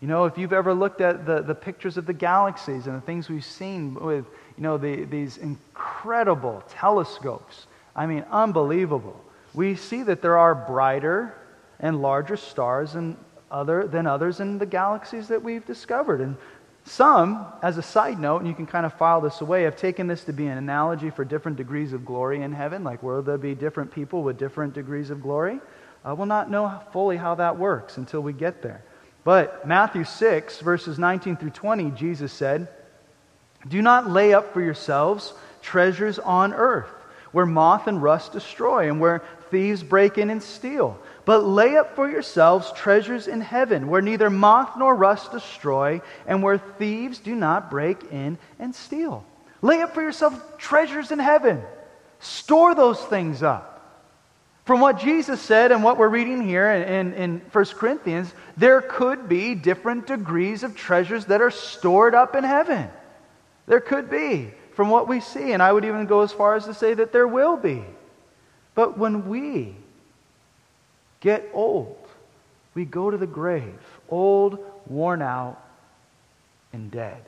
You 0.00 0.08
know, 0.08 0.24
if 0.24 0.36
you've 0.36 0.52
ever 0.52 0.74
looked 0.74 1.00
at 1.00 1.26
the, 1.26 1.42
the 1.42 1.54
pictures 1.54 1.96
of 1.96 2.06
the 2.06 2.12
galaxies 2.12 2.88
and 2.88 2.96
the 2.96 3.00
things 3.00 3.28
we've 3.28 3.44
seen 3.44 3.94
with, 3.94 4.26
you 4.56 4.64
know, 4.64 4.78
the, 4.78 5.04
these 5.04 5.38
incredible 5.38 6.64
telescopes, 6.68 7.68
I 7.94 8.06
mean, 8.06 8.24
unbelievable. 8.28 9.24
We 9.54 9.76
see 9.76 10.02
that 10.02 10.22
there 10.22 10.38
are 10.38 10.56
brighter 10.56 11.36
and 11.78 12.02
larger 12.02 12.36
stars 12.36 12.94
than, 12.94 13.16
other, 13.48 13.86
than 13.86 14.08
others 14.08 14.40
in 14.40 14.58
the 14.58 14.66
galaxies 14.66 15.28
that 15.28 15.40
we've 15.40 15.64
discovered. 15.64 16.20
And 16.20 16.36
Some, 16.84 17.46
as 17.62 17.78
a 17.78 17.82
side 17.82 18.18
note, 18.18 18.38
and 18.38 18.48
you 18.48 18.54
can 18.54 18.66
kind 18.66 18.84
of 18.84 18.94
file 18.94 19.20
this 19.20 19.40
away, 19.40 19.62
have 19.62 19.76
taken 19.76 20.08
this 20.08 20.24
to 20.24 20.32
be 20.32 20.46
an 20.46 20.58
analogy 20.58 21.10
for 21.10 21.24
different 21.24 21.56
degrees 21.56 21.92
of 21.92 22.04
glory 22.04 22.42
in 22.42 22.52
heaven. 22.52 22.82
Like, 22.82 23.02
will 23.02 23.22
there 23.22 23.38
be 23.38 23.54
different 23.54 23.92
people 23.92 24.22
with 24.22 24.38
different 24.38 24.74
degrees 24.74 25.10
of 25.10 25.22
glory? 25.22 25.60
Uh, 26.04 26.14
we'll 26.16 26.26
not 26.26 26.50
know 26.50 26.80
fully 26.92 27.16
how 27.16 27.36
that 27.36 27.58
works 27.58 27.96
until 27.98 28.20
we 28.20 28.32
get 28.32 28.62
there. 28.62 28.82
But 29.24 29.66
Matthew 29.66 30.02
6, 30.02 30.60
verses 30.60 30.98
19 30.98 31.36
through 31.36 31.50
20, 31.50 31.92
Jesus 31.92 32.32
said, 32.32 32.68
Do 33.68 33.80
not 33.80 34.10
lay 34.10 34.34
up 34.34 34.52
for 34.52 34.60
yourselves 34.60 35.32
treasures 35.62 36.18
on 36.18 36.52
earth, 36.52 36.90
where 37.30 37.46
moth 37.46 37.86
and 37.86 38.02
rust 38.02 38.32
destroy, 38.32 38.88
and 38.88 39.00
where 39.00 39.22
thieves 39.50 39.84
break 39.84 40.18
in 40.18 40.28
and 40.28 40.42
steal. 40.42 40.98
But 41.24 41.44
lay 41.44 41.76
up 41.76 41.94
for 41.94 42.10
yourselves 42.10 42.72
treasures 42.72 43.28
in 43.28 43.40
heaven, 43.40 43.88
where 43.88 44.02
neither 44.02 44.28
moth 44.28 44.76
nor 44.76 44.94
rust 44.94 45.30
destroy, 45.30 46.02
and 46.26 46.42
where 46.42 46.58
thieves 46.58 47.18
do 47.18 47.34
not 47.34 47.70
break 47.70 48.02
in 48.10 48.38
and 48.58 48.74
steal. 48.74 49.24
Lay 49.60 49.80
up 49.82 49.94
for 49.94 50.02
yourselves 50.02 50.36
treasures 50.58 51.12
in 51.12 51.20
heaven. 51.20 51.62
Store 52.18 52.74
those 52.74 53.00
things 53.00 53.42
up. 53.42 53.72
From 54.64 54.80
what 54.80 54.98
Jesus 54.98 55.40
said 55.40 55.72
and 55.72 55.82
what 55.82 55.98
we're 55.98 56.08
reading 56.08 56.40
here 56.46 56.70
in, 56.70 56.82
in, 56.82 57.14
in 57.14 57.40
1 57.52 57.64
Corinthians, 57.76 58.32
there 58.56 58.80
could 58.80 59.28
be 59.28 59.54
different 59.54 60.06
degrees 60.06 60.62
of 60.62 60.76
treasures 60.76 61.26
that 61.26 61.42
are 61.42 61.50
stored 61.50 62.14
up 62.14 62.36
in 62.36 62.44
heaven. 62.44 62.88
There 63.66 63.80
could 63.80 64.08
be, 64.08 64.52
from 64.74 64.88
what 64.88 65.08
we 65.08 65.20
see. 65.20 65.52
And 65.52 65.62
I 65.62 65.72
would 65.72 65.84
even 65.84 66.06
go 66.06 66.22
as 66.22 66.32
far 66.32 66.54
as 66.54 66.64
to 66.66 66.74
say 66.74 66.94
that 66.94 67.12
there 67.12 67.26
will 67.26 67.56
be. 67.56 67.84
But 68.74 68.96
when 68.98 69.28
we 69.28 69.76
get 71.22 71.48
old, 71.54 71.96
we 72.74 72.84
go 72.84 73.10
to 73.10 73.16
the 73.16 73.26
grave, 73.26 73.80
old, 74.10 74.58
worn 74.86 75.22
out, 75.22 75.58
and 76.72 76.90
dead. 76.90 77.22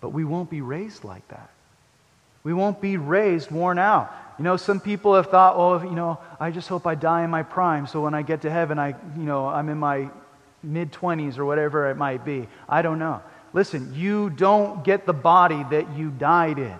But 0.00 0.10
we 0.10 0.24
won't 0.24 0.50
be 0.50 0.60
raised 0.60 1.04
like 1.04 1.26
that. 1.28 1.50
We 2.44 2.52
won't 2.52 2.80
be 2.80 2.96
raised 2.96 3.50
worn 3.50 3.78
out. 3.78 4.12
You 4.38 4.44
know, 4.44 4.56
some 4.56 4.80
people 4.80 5.14
have 5.14 5.28
thought, 5.28 5.54
oh, 5.56 5.82
you 5.82 5.94
know, 5.94 6.18
I 6.38 6.50
just 6.50 6.68
hope 6.68 6.86
I 6.86 6.94
die 6.94 7.24
in 7.24 7.30
my 7.30 7.42
prime 7.42 7.86
so 7.86 8.02
when 8.02 8.14
I 8.14 8.22
get 8.22 8.42
to 8.42 8.50
heaven, 8.50 8.78
I, 8.78 8.88
you 8.88 9.24
know, 9.24 9.46
I'm 9.46 9.68
in 9.68 9.78
my 9.78 10.10
mid 10.62 10.92
20s 10.92 11.38
or 11.38 11.44
whatever 11.44 11.90
it 11.90 11.96
might 11.96 12.24
be. 12.24 12.48
I 12.68 12.82
don't 12.82 12.98
know. 12.98 13.22
Listen, 13.52 13.92
you 13.94 14.30
don't 14.30 14.84
get 14.84 15.06
the 15.06 15.12
body 15.12 15.64
that 15.70 15.96
you 15.96 16.10
died 16.10 16.58
in. 16.58 16.76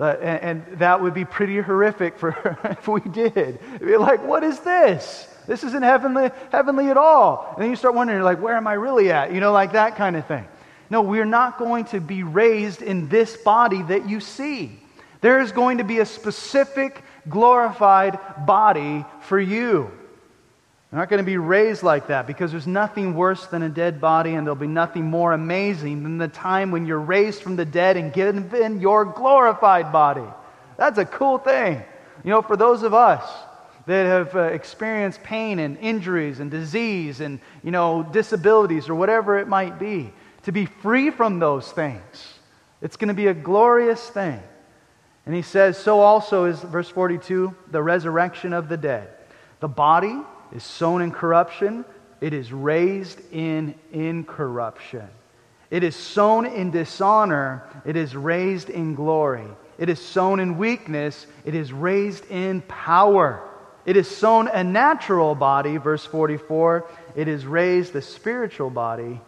Uh, 0.00 0.16
and, 0.22 0.42
and, 0.42 0.78
that 0.78 1.02
would 1.02 1.12
be 1.12 1.26
pretty 1.26 1.60
horrific 1.60 2.18
for 2.18 2.30
if 2.64 2.88
we 2.88 3.02
did. 3.02 3.58
Be 3.80 3.98
like, 3.98 4.24
what 4.24 4.42
is 4.42 4.58
this? 4.60 5.28
This 5.46 5.62
isn't 5.62 5.82
heavenly, 5.82 6.30
heavenly 6.50 6.88
at 6.88 6.96
all. 6.96 7.52
And 7.52 7.62
then 7.62 7.68
you 7.68 7.76
start 7.76 7.94
wondering, 7.94 8.22
like, 8.22 8.40
where 8.40 8.56
am 8.56 8.66
I 8.66 8.74
really 8.74 9.12
at? 9.12 9.30
You 9.34 9.40
know, 9.40 9.52
like 9.52 9.72
that 9.72 9.96
kind 9.96 10.16
of 10.16 10.26
thing. 10.26 10.48
No, 10.88 11.02
we're 11.02 11.26
not 11.26 11.58
going 11.58 11.84
to 11.86 12.00
be 12.00 12.22
raised 12.22 12.80
in 12.80 13.10
this 13.10 13.36
body 13.36 13.82
that 13.82 14.08
you 14.08 14.20
see. 14.20 14.80
There 15.20 15.40
is 15.40 15.52
going 15.52 15.78
to 15.78 15.84
be 15.84 15.98
a 15.98 16.06
specific 16.06 17.02
glorified 17.28 18.18
body 18.46 19.04
for 19.20 19.38
you. 19.38 19.90
You're 20.90 20.98
not 20.98 21.08
going 21.08 21.18
to 21.18 21.24
be 21.24 21.38
raised 21.38 21.84
like 21.84 22.08
that 22.08 22.26
because 22.26 22.50
there's 22.50 22.66
nothing 22.66 23.14
worse 23.14 23.46
than 23.46 23.62
a 23.62 23.68
dead 23.68 24.00
body, 24.00 24.34
and 24.34 24.44
there'll 24.44 24.56
be 24.56 24.66
nothing 24.66 25.04
more 25.04 25.32
amazing 25.32 26.02
than 26.02 26.18
the 26.18 26.26
time 26.26 26.72
when 26.72 26.84
you're 26.84 26.98
raised 26.98 27.42
from 27.42 27.54
the 27.54 27.64
dead 27.64 27.96
and 27.96 28.12
given 28.12 28.80
your 28.80 29.04
glorified 29.04 29.92
body. 29.92 30.26
That's 30.76 30.98
a 30.98 31.04
cool 31.04 31.38
thing. 31.38 31.80
You 32.24 32.30
know, 32.30 32.42
for 32.42 32.56
those 32.56 32.82
of 32.82 32.92
us 32.92 33.22
that 33.86 34.04
have 34.04 34.34
uh, 34.34 34.40
experienced 34.40 35.22
pain 35.22 35.60
and 35.60 35.78
injuries 35.78 36.40
and 36.40 36.50
disease 36.50 37.20
and, 37.20 37.38
you 37.62 37.70
know, 37.70 38.02
disabilities 38.02 38.88
or 38.88 38.96
whatever 38.96 39.38
it 39.38 39.46
might 39.46 39.78
be, 39.78 40.12
to 40.42 40.50
be 40.50 40.66
free 40.66 41.10
from 41.10 41.38
those 41.38 41.70
things, 41.70 42.34
it's 42.82 42.96
going 42.96 43.08
to 43.08 43.14
be 43.14 43.28
a 43.28 43.34
glorious 43.34 44.10
thing. 44.10 44.42
And 45.24 45.34
he 45.36 45.42
says, 45.42 45.78
so 45.78 46.00
also 46.00 46.46
is, 46.46 46.58
verse 46.60 46.88
42, 46.88 47.54
the 47.70 47.80
resurrection 47.80 48.52
of 48.52 48.68
the 48.68 48.76
dead. 48.76 49.08
The 49.60 49.68
body 49.68 50.20
is 50.52 50.64
sown 50.64 51.02
in 51.02 51.10
corruption, 51.12 51.84
it 52.20 52.32
is 52.32 52.52
raised 52.52 53.20
in 53.32 53.74
incorruption. 53.92 55.08
It 55.70 55.84
is 55.84 55.94
sown 55.94 56.46
in 56.46 56.70
dishonor, 56.70 57.62
it 57.84 57.96
is 57.96 58.16
raised 58.16 58.70
in 58.70 58.94
glory. 58.94 59.46
It 59.78 59.88
is 59.88 60.00
sown 60.00 60.40
in 60.40 60.58
weakness, 60.58 61.26
it 61.44 61.54
is 61.54 61.72
raised 61.72 62.26
in 62.30 62.60
power. 62.62 63.42
It 63.86 63.96
is 63.96 64.08
sown 64.08 64.48
a 64.48 64.62
natural 64.62 65.34
body, 65.34 65.78
verse 65.78 66.04
44, 66.04 66.86
it 67.16 67.28
is 67.28 67.46
raised 67.46 67.96
a 67.96 68.02
spiritual 68.02 68.70
body. 68.70 69.20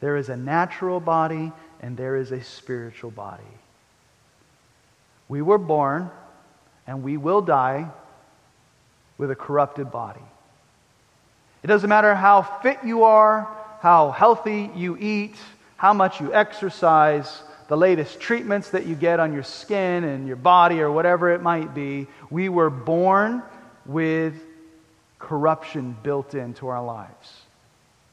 There 0.00 0.16
is 0.16 0.28
a 0.28 0.36
natural 0.36 1.00
body 1.00 1.52
and 1.80 1.96
there 1.96 2.16
is 2.16 2.32
a 2.32 2.42
spiritual 2.42 3.10
body. 3.10 3.42
We 5.28 5.42
were 5.42 5.58
born 5.58 6.10
and 6.86 7.02
we 7.02 7.16
will 7.16 7.40
die 7.40 7.90
with 9.18 9.30
a 9.30 9.36
corrupted 9.36 9.90
body. 9.90 10.20
It 11.62 11.66
doesn't 11.66 11.88
matter 11.88 12.14
how 12.14 12.42
fit 12.42 12.78
you 12.84 13.04
are, 13.04 13.48
how 13.80 14.10
healthy 14.10 14.70
you 14.74 14.96
eat, 14.98 15.36
how 15.76 15.92
much 15.92 16.20
you 16.20 16.32
exercise, 16.32 17.42
the 17.68 17.76
latest 17.76 18.20
treatments 18.20 18.70
that 18.70 18.86
you 18.86 18.94
get 18.94 19.20
on 19.20 19.32
your 19.32 19.42
skin 19.42 20.04
and 20.04 20.26
your 20.26 20.36
body 20.36 20.80
or 20.80 20.90
whatever 20.90 21.32
it 21.32 21.42
might 21.42 21.74
be. 21.74 22.06
We 22.30 22.48
were 22.48 22.70
born 22.70 23.42
with 23.84 24.34
corruption 25.18 25.96
built 26.02 26.34
into 26.34 26.68
our 26.68 26.84
lives 26.84 27.40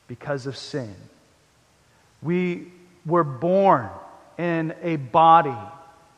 because 0.07 0.47
of 0.47 0.57
sin. 0.57 0.95
We 2.21 2.71
were 3.05 3.23
born 3.23 3.89
in 4.37 4.73
a 4.81 4.95
body 4.95 5.55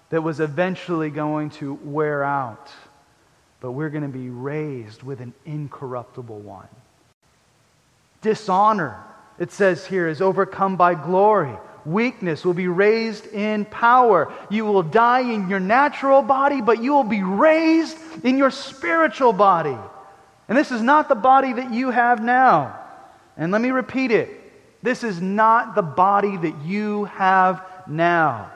that 0.10 0.22
was 0.22 0.40
eventually 0.40 1.10
going 1.10 1.50
to 1.50 1.74
wear 1.84 2.24
out 2.24 2.72
but 3.60 3.72
we're 3.72 3.90
going 3.90 4.04
to 4.04 4.18
be 4.18 4.30
raised 4.30 5.04
with 5.04 5.22
an 5.22 5.34
incorruptible 5.46 6.40
one. 6.40 6.68
Dishonor, 8.22 9.04
it 9.40 9.52
says 9.52 9.86
here, 9.86 10.08
is 10.08 10.22
overcome 10.22 10.76
by 10.76 10.96
glory. 10.96 11.56
Weakness 11.86 12.44
will 12.44 12.56
be 12.56 12.68
raised 12.68 13.28
in 13.28 13.66
power. 13.66 14.34
You 14.50 14.66
will 14.66 14.82
die 14.84 15.22
in 15.22 15.50
your 15.50 15.60
natural 15.60 16.22
body, 16.22 16.62
but 16.62 16.82
you 16.82 16.94
will 16.94 17.04
be 17.04 17.22
raised 17.22 17.98
in 18.24 18.38
your 18.38 18.50
spiritual 18.50 19.34
body. 19.34 19.78
And 20.48 20.58
this 20.58 20.72
is 20.72 20.82
not 20.82 21.10
the 21.10 21.16
body 21.16 21.54
that 21.54 21.74
you 21.74 21.92
have 21.92 22.24
now. 22.24 22.80
And 23.38 23.52
let 23.52 23.62
me 23.62 23.72
repeat 23.72 24.12
it 24.12 24.42
this 24.86 25.04
is 25.04 25.20
not 25.20 25.74
the 25.74 25.82
body 25.82 26.38
that 26.38 26.62
you 26.64 27.06
have 27.06 27.66
now. 27.88 28.52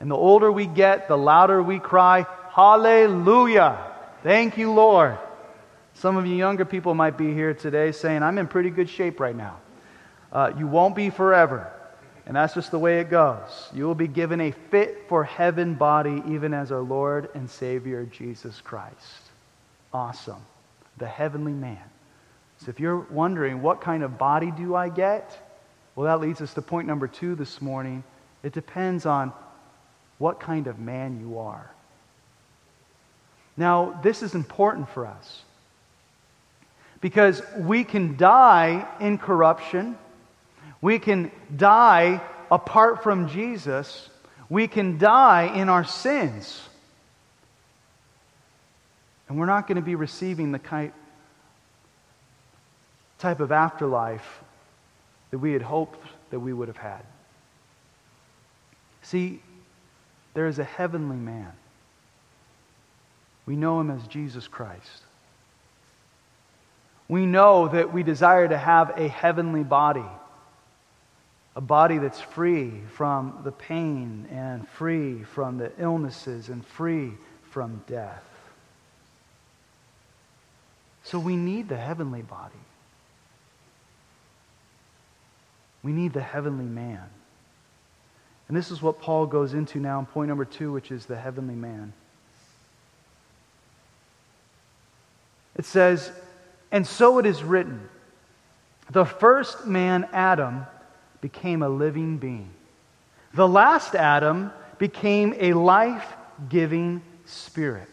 And 0.00 0.10
the 0.10 0.16
older 0.16 0.50
we 0.50 0.66
get, 0.66 1.06
the 1.06 1.16
louder 1.16 1.62
we 1.62 1.78
cry, 1.78 2.26
Hallelujah. 2.50 3.89
Thank 4.22 4.58
you, 4.58 4.72
Lord. 4.72 5.18
Some 5.94 6.16
of 6.16 6.26
you 6.26 6.36
younger 6.36 6.66
people 6.66 6.94
might 6.94 7.16
be 7.16 7.32
here 7.32 7.54
today 7.54 7.92
saying, 7.92 8.22
I'm 8.22 8.36
in 8.36 8.48
pretty 8.48 8.70
good 8.70 8.88
shape 8.88 9.18
right 9.18 9.34
now. 9.34 9.58
Uh, 10.30 10.52
you 10.58 10.66
won't 10.66 10.94
be 10.94 11.08
forever. 11.10 11.72
And 12.26 12.36
that's 12.36 12.54
just 12.54 12.70
the 12.70 12.78
way 12.78 13.00
it 13.00 13.10
goes. 13.10 13.68
You 13.74 13.86
will 13.86 13.94
be 13.94 14.06
given 14.06 14.40
a 14.40 14.50
fit 14.50 15.06
for 15.08 15.24
heaven 15.24 15.74
body, 15.74 16.22
even 16.28 16.52
as 16.52 16.70
our 16.70 16.80
Lord 16.80 17.30
and 17.34 17.48
Savior 17.48 18.04
Jesus 18.04 18.60
Christ. 18.60 19.22
Awesome. 19.92 20.44
The 20.98 21.08
heavenly 21.08 21.52
man. 21.52 21.82
So 22.58 22.68
if 22.68 22.78
you're 22.78 22.98
wondering, 22.98 23.62
what 23.62 23.80
kind 23.80 24.02
of 24.02 24.18
body 24.18 24.50
do 24.50 24.74
I 24.74 24.90
get? 24.90 25.50
Well, 25.96 26.06
that 26.06 26.20
leads 26.20 26.42
us 26.42 26.52
to 26.54 26.62
point 26.62 26.86
number 26.86 27.08
two 27.08 27.34
this 27.34 27.62
morning. 27.62 28.04
It 28.42 28.52
depends 28.52 29.06
on 29.06 29.32
what 30.18 30.40
kind 30.40 30.66
of 30.66 30.78
man 30.78 31.18
you 31.20 31.38
are. 31.38 31.70
Now, 33.60 34.00
this 34.02 34.22
is 34.22 34.34
important 34.34 34.88
for 34.88 35.04
us 35.04 35.42
because 37.02 37.42
we 37.58 37.84
can 37.84 38.16
die 38.16 38.88
in 39.00 39.18
corruption, 39.18 39.98
we 40.80 40.98
can 40.98 41.30
die 41.54 42.22
apart 42.50 43.02
from 43.02 43.28
Jesus, 43.28 44.08
we 44.48 44.66
can 44.66 44.96
die 44.96 45.54
in 45.54 45.68
our 45.68 45.84
sins. 45.84 46.62
And 49.28 49.38
we're 49.38 49.44
not 49.44 49.66
going 49.66 49.76
to 49.76 49.82
be 49.82 49.94
receiving 49.94 50.52
the 50.52 50.58
type 53.18 53.40
of 53.40 53.52
afterlife 53.52 54.40
that 55.32 55.38
we 55.38 55.52
had 55.52 55.60
hoped 55.60 56.02
that 56.30 56.40
we 56.40 56.54
would 56.54 56.68
have 56.68 56.78
had. 56.78 57.02
See, 59.02 59.42
there 60.32 60.46
is 60.46 60.58
a 60.58 60.64
heavenly 60.64 61.18
man 61.18 61.52
we 63.46 63.56
know 63.56 63.80
him 63.80 63.90
as 63.90 64.06
Jesus 64.06 64.46
Christ. 64.48 65.02
We 67.08 67.26
know 67.26 67.68
that 67.68 67.92
we 67.92 68.02
desire 68.02 68.46
to 68.46 68.56
have 68.56 68.96
a 68.96 69.08
heavenly 69.08 69.64
body, 69.64 70.04
a 71.56 71.60
body 71.60 71.98
that's 71.98 72.20
free 72.20 72.72
from 72.94 73.40
the 73.42 73.50
pain 73.50 74.28
and 74.30 74.68
free 74.68 75.24
from 75.24 75.58
the 75.58 75.72
illnesses 75.78 76.48
and 76.48 76.64
free 76.64 77.12
from 77.50 77.82
death. 77.88 78.22
So 81.02 81.18
we 81.18 81.34
need 81.34 81.68
the 81.68 81.76
heavenly 81.76 82.22
body. 82.22 82.54
We 85.82 85.92
need 85.92 86.12
the 86.12 86.20
heavenly 86.20 86.66
man. 86.66 87.08
And 88.46 88.56
this 88.56 88.70
is 88.70 88.82
what 88.82 89.00
Paul 89.00 89.26
goes 89.26 89.54
into 89.54 89.78
now 89.78 89.98
in 89.98 90.06
point 90.06 90.28
number 90.28 90.44
two, 90.44 90.72
which 90.72 90.90
is 90.90 91.06
the 91.06 91.16
heavenly 91.16 91.54
man. 91.54 91.92
It 95.56 95.64
says, 95.64 96.10
And 96.70 96.86
so 96.86 97.18
it 97.18 97.26
is 97.26 97.42
written, 97.42 97.88
the 98.90 99.04
first 99.04 99.66
man, 99.66 100.08
Adam, 100.12 100.66
became 101.20 101.62
a 101.62 101.68
living 101.68 102.18
being. 102.18 102.50
The 103.34 103.46
last 103.46 103.94
Adam 103.94 104.52
became 104.78 105.34
a 105.38 105.52
life 105.52 106.14
giving 106.48 107.02
spirit. 107.24 107.88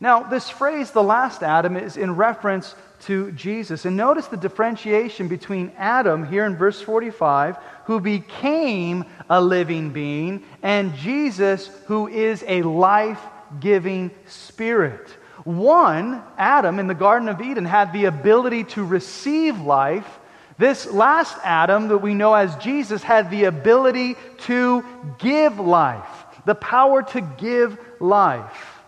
Now, 0.00 0.22
this 0.22 0.48
phrase, 0.48 0.90
the 0.90 1.02
last 1.02 1.42
Adam, 1.42 1.76
is 1.76 1.96
in 1.96 2.16
reference 2.16 2.74
to 3.02 3.32
Jesus. 3.32 3.84
And 3.84 3.96
notice 3.96 4.26
the 4.26 4.36
differentiation 4.36 5.28
between 5.28 5.72
Adam 5.76 6.26
here 6.26 6.46
in 6.46 6.56
verse 6.56 6.80
45, 6.80 7.56
who 7.84 8.00
became 8.00 9.04
a 9.28 9.40
living 9.40 9.90
being, 9.90 10.44
and 10.62 10.94
Jesus, 10.96 11.68
who 11.86 12.08
is 12.08 12.44
a 12.46 12.62
life 12.62 13.20
giving 13.60 14.10
spirit. 14.26 15.08
One, 15.44 16.22
Adam 16.38 16.78
in 16.78 16.86
the 16.86 16.94
Garden 16.94 17.28
of 17.28 17.40
Eden, 17.40 17.64
had 17.64 17.92
the 17.92 18.04
ability 18.04 18.64
to 18.64 18.84
receive 18.84 19.60
life. 19.60 20.06
This 20.58 20.86
last 20.86 21.36
Adam, 21.42 21.88
that 21.88 21.98
we 21.98 22.14
know 22.14 22.34
as 22.34 22.54
Jesus, 22.56 23.02
had 23.02 23.30
the 23.30 23.44
ability 23.44 24.16
to 24.42 24.84
give 25.18 25.58
life, 25.58 26.26
the 26.44 26.54
power 26.54 27.02
to 27.02 27.20
give 27.20 27.78
life. 28.00 28.80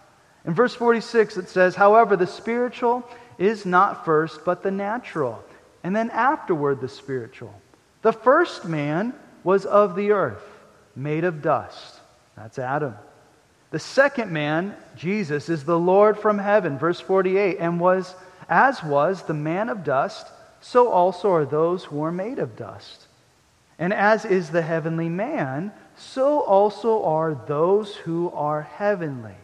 In 0.45 0.55
verse 0.55 0.75
46, 0.75 1.39
it 1.39 1.49
says, 1.49 1.75
However, 1.75 2.17
the 2.17 2.27
spiritual 2.27 3.09
is 3.39 3.67
not 3.67 4.05
first, 4.05 4.45
but 4.45 4.63
the 4.63 4.71
natural, 4.71 5.43
and 5.83 5.97
then 5.97 6.11
afterward 6.11 6.81
the 6.81 6.89
spiritual. 6.89 7.55
The 8.03 8.13
first 8.13 8.65
man 8.65 9.15
was 9.43 9.65
of 9.65 9.97
the 9.97 10.13
earth, 10.13 10.45
made 10.95 11.25
of 11.25 11.43
dust. 11.43 12.01
That's 12.37 12.59
Adam. 12.59 12.95
The 13.75 13.81
second 13.81 14.31
man, 14.31 14.77
Jesus, 14.95 15.49
is 15.49 15.65
the 15.65 15.77
Lord 15.77 16.17
from 16.17 16.39
heaven, 16.39 16.79
verse 16.79 17.01
48, 17.01 17.57
and 17.59 17.81
was, 17.81 18.15
as 18.49 18.81
was 18.85 19.25
the 19.25 19.35
man 19.35 19.69
of 19.69 19.83
dust, 19.83 20.29
so 20.61 20.91
also 20.91 21.33
are 21.33 21.45
those 21.45 21.83
who 21.83 22.01
are 22.05 22.13
made 22.13 22.39
of 22.39 22.55
dust. 22.55 23.09
And 23.77 23.93
as 23.93 24.25
is 24.25 24.51
the 24.51 24.63
heavenly 24.63 25.09
man, 25.09 25.73
so 25.97 26.43
also 26.43 27.03
are 27.03 27.35
those 27.35 27.97
who 27.97 28.31
are 28.31 28.63
heavenly. 28.63 29.35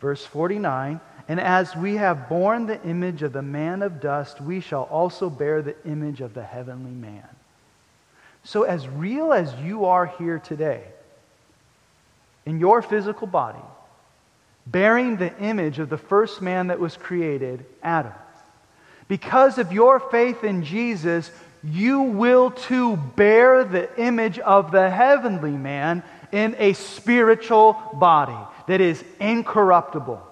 Verse 0.00 0.26
49 0.26 1.00
And 1.28 1.38
as 1.38 1.76
we 1.76 1.94
have 1.94 2.28
borne 2.28 2.66
the 2.66 2.82
image 2.82 3.22
of 3.22 3.32
the 3.32 3.42
man 3.42 3.82
of 3.82 4.00
dust, 4.00 4.40
we 4.40 4.58
shall 4.60 4.88
also 4.90 5.30
bear 5.30 5.62
the 5.62 5.76
image 5.86 6.20
of 6.20 6.34
the 6.34 6.42
heavenly 6.42 6.90
man. 6.90 7.28
So, 8.42 8.64
as 8.64 8.88
real 8.88 9.32
as 9.32 9.54
you 9.60 9.84
are 9.84 10.06
here 10.06 10.40
today, 10.40 10.82
in 12.46 12.58
your 12.58 12.82
physical 12.82 13.26
body, 13.26 13.62
bearing 14.66 15.16
the 15.16 15.36
image 15.38 15.78
of 15.78 15.90
the 15.90 15.98
first 15.98 16.40
man 16.42 16.68
that 16.68 16.80
was 16.80 16.96
created, 16.96 17.64
Adam, 17.82 18.12
because 19.08 19.58
of 19.58 19.72
your 19.72 19.98
faith 19.98 20.44
in 20.44 20.64
Jesus, 20.64 21.30
you 21.64 22.02
will 22.02 22.50
too 22.50 22.96
bear 22.96 23.64
the 23.64 23.88
image 24.00 24.38
of 24.38 24.70
the 24.70 24.88
heavenly 24.88 25.50
man 25.50 26.02
in 26.32 26.54
a 26.58 26.72
spiritual 26.74 27.72
body 27.94 28.38
that 28.66 28.80
is 28.80 29.02
incorruptible. 29.18 30.22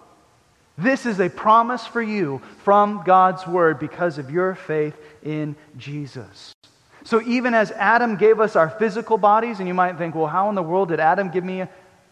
This 0.79 1.07
is 1.07 1.19
a 1.19 1.29
promise 1.29 1.87
for 1.87 2.01
you 2.01 2.41
from 2.63 3.03
God's 3.05 3.47
word 3.47 3.81
because 3.81 4.19
of 4.19 4.31
your 4.31 4.55
faith 4.55 4.97
in 5.25 5.57
Jesus. 5.77 6.55
So, 7.03 7.21
even 7.23 7.53
as 7.53 7.73
Adam 7.73 8.17
gave 8.17 8.39
us 8.39 8.55
our 8.55 8.71
physical 8.71 9.19
bodies, 9.19 9.59
and 9.59 9.67
you 9.67 9.75
might 9.75 9.99
think, 9.99 10.15
well, 10.15 10.27
how 10.27 10.49
in 10.51 10.55
the 10.55 10.63
world 10.63 10.91
did 10.91 11.01
Adam 11.01 11.31
give 11.31 11.43
me 11.43 11.65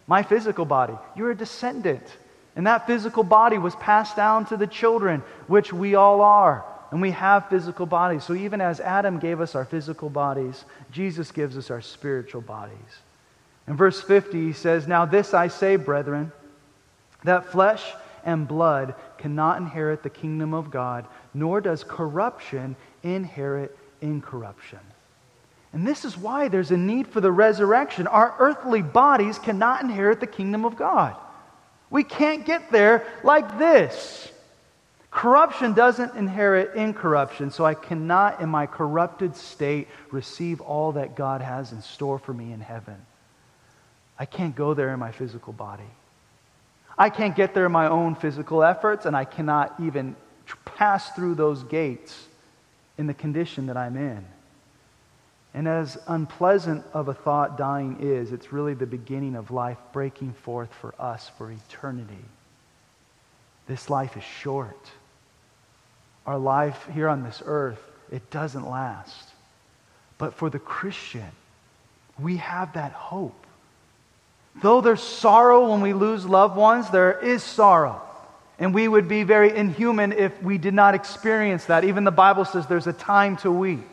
my 0.07 0.23
physical 0.23 0.65
body? 0.65 0.95
You're 1.17 1.33
a 1.33 1.37
descendant. 1.37 2.05
And 2.55 2.67
that 2.67 2.87
physical 2.87 3.23
body 3.23 3.59
was 3.59 3.77
passed 3.77 4.17
down 4.17 4.47
to 4.47 4.57
the 4.57 4.67
children, 4.67 5.23
which 5.47 5.73
we 5.73 5.95
all 5.95 6.23
are. 6.23 6.65
And 6.91 7.03
we 7.03 7.11
have 7.11 7.49
physical 7.49 7.85
bodies. 7.85 8.25
So, 8.25 8.33
even 8.35 8.61
as 8.61 8.81
Adam 8.81 9.19
gave 9.19 9.41
us 9.41 9.55
our 9.55 9.65
physical 9.65 10.09
bodies, 10.09 10.65
Jesus 10.91 11.33
gives 11.33 11.59
us 11.59 11.71
our 11.71 11.83
spiritual 11.83 12.41
bodies. 12.41 12.77
In 13.67 13.77
verse 13.77 14.01
50, 14.01 14.47
he 14.47 14.53
says, 14.53 14.87
Now 14.87 15.05
this 15.05 15.35
I 15.35 15.49
say, 15.49 15.77
brethren, 15.77 16.31
that 17.25 17.47
flesh 17.47 17.85
and 18.25 18.47
blood 18.47 18.95
cannot 19.19 19.59
inherit 19.59 20.03
the 20.03 20.11
kingdom 20.11 20.55
of 20.55 20.71
God, 20.71 21.07
nor 21.35 21.61
does 21.61 21.85
corruption 21.85 22.77
inherit 23.03 23.77
incorruption. 24.01 24.81
And 25.73 25.87
this 25.87 26.05
is 26.05 26.17
why 26.17 26.49
there's 26.49 26.71
a 26.71 26.77
need 26.77 27.09
for 27.09 27.21
the 27.21 27.33
resurrection. 27.33 28.07
Our 28.07 28.35
earthly 28.39 28.83
bodies 28.83 29.39
cannot 29.39 29.83
inherit 29.83 30.21
the 30.21 30.27
kingdom 30.27 30.65
of 30.65 30.77
God. 30.77 31.17
We 31.91 32.03
can't 32.03 32.45
get 32.45 32.71
there 32.71 33.07
like 33.23 33.59
this. 33.59 34.31
Corruption 35.11 35.73
doesn't 35.73 36.15
inherit 36.15 36.75
incorruption, 36.75 37.51
so 37.51 37.65
I 37.65 37.75
cannot, 37.75 38.41
in 38.41 38.49
my 38.49 38.67
corrupted 38.67 39.35
state, 39.35 39.89
receive 40.11 40.61
all 40.61 40.93
that 40.93 41.17
God 41.17 41.41
has 41.41 41.73
in 41.73 41.81
store 41.81 42.19
for 42.19 42.35
me 42.35 42.53
in 42.53 42.61
heaven. 42.61 42.97
I 44.19 44.27
can't 44.27 44.55
go 44.55 44.75
there 44.75 44.93
in 44.93 45.01
my 45.01 45.13
physical 45.13 45.53
body. 45.53 45.89
I 46.99 47.11
can't 47.11 47.37
get 47.37 47.55
there 47.55 47.67
in 47.67 47.73
my 47.73 47.89
own 47.89 48.15
physical 48.15 48.63
efforts, 48.63 49.07
and 49.07 49.17
I 49.17 49.25
cannot 49.25 49.75
even 49.81 50.17
pass 50.65 51.11
through 51.13 51.35
those 51.35 51.63
gates 51.63 52.27
in 52.99 53.07
the 53.07 53.15
condition 53.15 53.67
that 53.67 53.77
I'm 53.77 53.97
in. 53.97 54.25
And 55.57 55.67
as 55.67 55.97
unpleasant 56.07 56.85
of 56.93 57.09
a 57.09 57.15
thought 57.15 57.57
dying 57.57 57.97
is, 58.01 58.31
it's 58.31 58.53
really 58.53 58.75
the 58.75 58.85
beginning 58.85 59.35
of 59.35 59.51
life 59.51 59.79
breaking 59.91 60.35
forth 60.35 60.69
for 60.83 60.95
us 60.99 61.31
for 61.39 61.51
eternity. 61.51 62.25
This 63.67 63.89
life 63.89 64.19
is 64.19 64.23
short. 64.23 64.79
Our 66.27 66.37
life 66.37 66.87
here 66.93 67.09
on 67.09 67.23
this 67.23 67.43
earth, 67.47 67.81
it 68.13 68.31
doesn't 68.31 68.69
last. 68.69 69.31
But 70.19 70.35
for 70.35 70.51
the 70.51 70.59
Christian, 70.59 71.31
we 72.21 72.37
have 72.37 72.75
that 72.75 72.93
hope. 72.93 73.47
Though 74.61 74.83
there's 74.83 75.03
sorrow 75.03 75.71
when 75.71 75.81
we 75.81 75.95
lose 75.95 76.27
loved 76.27 76.57
ones, 76.57 76.91
there 76.91 77.19
is 77.19 77.43
sorrow. 77.43 78.03
And 78.59 78.75
we 78.75 78.89
would 78.89 79.09
be 79.09 79.23
very 79.23 79.57
inhuman 79.57 80.13
if 80.13 80.43
we 80.43 80.59
did 80.59 80.75
not 80.75 80.95
experience 80.95 81.65
that. 81.65 81.85
Even 81.85 82.05
the 82.05 82.11
Bible 82.11 82.45
says 82.45 82.67
there's 82.67 82.87
a 82.87 82.93
time 82.93 83.39
to 83.39 83.51
weep. 83.51 83.87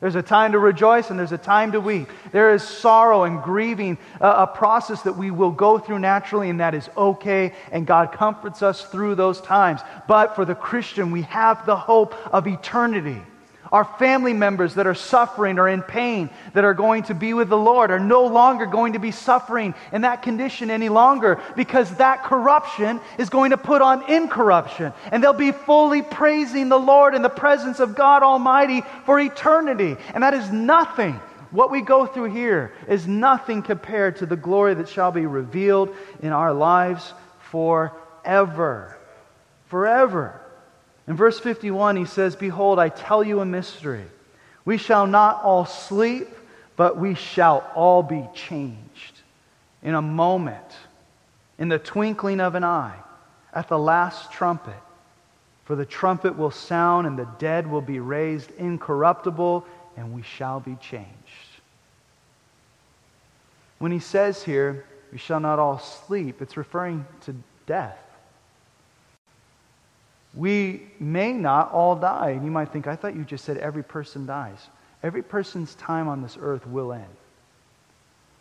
There's 0.00 0.14
a 0.14 0.22
time 0.22 0.52
to 0.52 0.58
rejoice 0.58 1.10
and 1.10 1.18
there's 1.18 1.32
a 1.32 1.38
time 1.38 1.72
to 1.72 1.80
weep. 1.80 2.08
There 2.32 2.54
is 2.54 2.62
sorrow 2.62 3.24
and 3.24 3.42
grieving, 3.42 3.98
a 4.20 4.46
process 4.46 5.02
that 5.02 5.16
we 5.16 5.30
will 5.30 5.50
go 5.50 5.78
through 5.78 5.98
naturally, 5.98 6.48
and 6.48 6.60
that 6.60 6.74
is 6.74 6.88
okay. 6.96 7.52
And 7.70 7.86
God 7.86 8.10
comforts 8.10 8.62
us 8.62 8.86
through 8.86 9.16
those 9.16 9.42
times. 9.42 9.82
But 10.08 10.34
for 10.34 10.46
the 10.46 10.54
Christian, 10.54 11.10
we 11.10 11.22
have 11.22 11.66
the 11.66 11.76
hope 11.76 12.14
of 12.32 12.46
eternity. 12.46 13.20
Our 13.72 13.84
family 13.84 14.32
members 14.32 14.74
that 14.74 14.88
are 14.88 14.94
suffering 14.94 15.58
or 15.58 15.68
in 15.68 15.82
pain, 15.82 16.28
that 16.54 16.64
are 16.64 16.74
going 16.74 17.04
to 17.04 17.14
be 17.14 17.34
with 17.34 17.48
the 17.48 17.56
Lord, 17.56 17.92
are 17.92 18.00
no 18.00 18.26
longer 18.26 18.66
going 18.66 18.94
to 18.94 18.98
be 18.98 19.12
suffering 19.12 19.74
in 19.92 20.02
that 20.02 20.22
condition 20.22 20.70
any 20.70 20.88
longer 20.88 21.40
because 21.54 21.94
that 21.96 22.24
corruption 22.24 23.00
is 23.16 23.30
going 23.30 23.50
to 23.50 23.56
put 23.56 23.80
on 23.80 24.10
incorruption. 24.10 24.92
And 25.12 25.22
they'll 25.22 25.32
be 25.32 25.52
fully 25.52 26.02
praising 26.02 26.68
the 26.68 26.78
Lord 26.78 27.14
in 27.14 27.22
the 27.22 27.28
presence 27.28 27.78
of 27.78 27.94
God 27.94 28.24
Almighty 28.24 28.82
for 29.06 29.20
eternity. 29.20 29.96
And 30.14 30.24
that 30.24 30.34
is 30.34 30.50
nothing. 30.50 31.20
What 31.52 31.70
we 31.70 31.80
go 31.80 32.06
through 32.06 32.32
here 32.32 32.74
is 32.88 33.06
nothing 33.06 33.62
compared 33.62 34.16
to 34.16 34.26
the 34.26 34.36
glory 34.36 34.74
that 34.74 34.88
shall 34.88 35.12
be 35.12 35.26
revealed 35.26 35.94
in 36.22 36.32
our 36.32 36.52
lives 36.52 37.14
forever. 37.50 38.98
Forever. 39.66 40.39
In 41.10 41.16
verse 41.16 41.40
51, 41.40 41.96
he 41.96 42.04
says, 42.04 42.36
Behold, 42.36 42.78
I 42.78 42.88
tell 42.88 43.24
you 43.24 43.40
a 43.40 43.44
mystery. 43.44 44.04
We 44.64 44.76
shall 44.76 45.08
not 45.08 45.42
all 45.42 45.66
sleep, 45.66 46.28
but 46.76 46.98
we 46.98 47.16
shall 47.16 47.68
all 47.74 48.04
be 48.04 48.28
changed 48.32 49.20
in 49.82 49.96
a 49.96 50.00
moment, 50.02 50.76
in 51.58 51.68
the 51.68 51.80
twinkling 51.80 52.38
of 52.38 52.54
an 52.54 52.62
eye, 52.62 52.94
at 53.52 53.68
the 53.68 53.76
last 53.76 54.30
trumpet. 54.30 54.80
For 55.64 55.74
the 55.74 55.84
trumpet 55.84 56.38
will 56.38 56.52
sound, 56.52 57.08
and 57.08 57.18
the 57.18 57.28
dead 57.40 57.66
will 57.66 57.80
be 57.80 57.98
raised 57.98 58.52
incorruptible, 58.52 59.66
and 59.96 60.12
we 60.12 60.22
shall 60.22 60.60
be 60.60 60.76
changed. 60.76 61.08
When 63.80 63.90
he 63.90 63.98
says 63.98 64.44
here, 64.44 64.84
we 65.10 65.18
shall 65.18 65.40
not 65.40 65.58
all 65.58 65.80
sleep, 65.80 66.40
it's 66.40 66.56
referring 66.56 67.04
to 67.22 67.34
death. 67.66 67.98
We 70.34 70.82
may 70.98 71.32
not 71.32 71.72
all 71.72 71.96
die. 71.96 72.30
And 72.30 72.44
you 72.44 72.50
might 72.50 72.72
think, 72.72 72.86
I 72.86 72.96
thought 72.96 73.16
you 73.16 73.24
just 73.24 73.44
said 73.44 73.58
every 73.58 73.82
person 73.82 74.26
dies. 74.26 74.68
Every 75.02 75.22
person's 75.22 75.74
time 75.76 76.08
on 76.08 76.22
this 76.22 76.36
earth 76.40 76.66
will 76.66 76.92
end. 76.92 77.16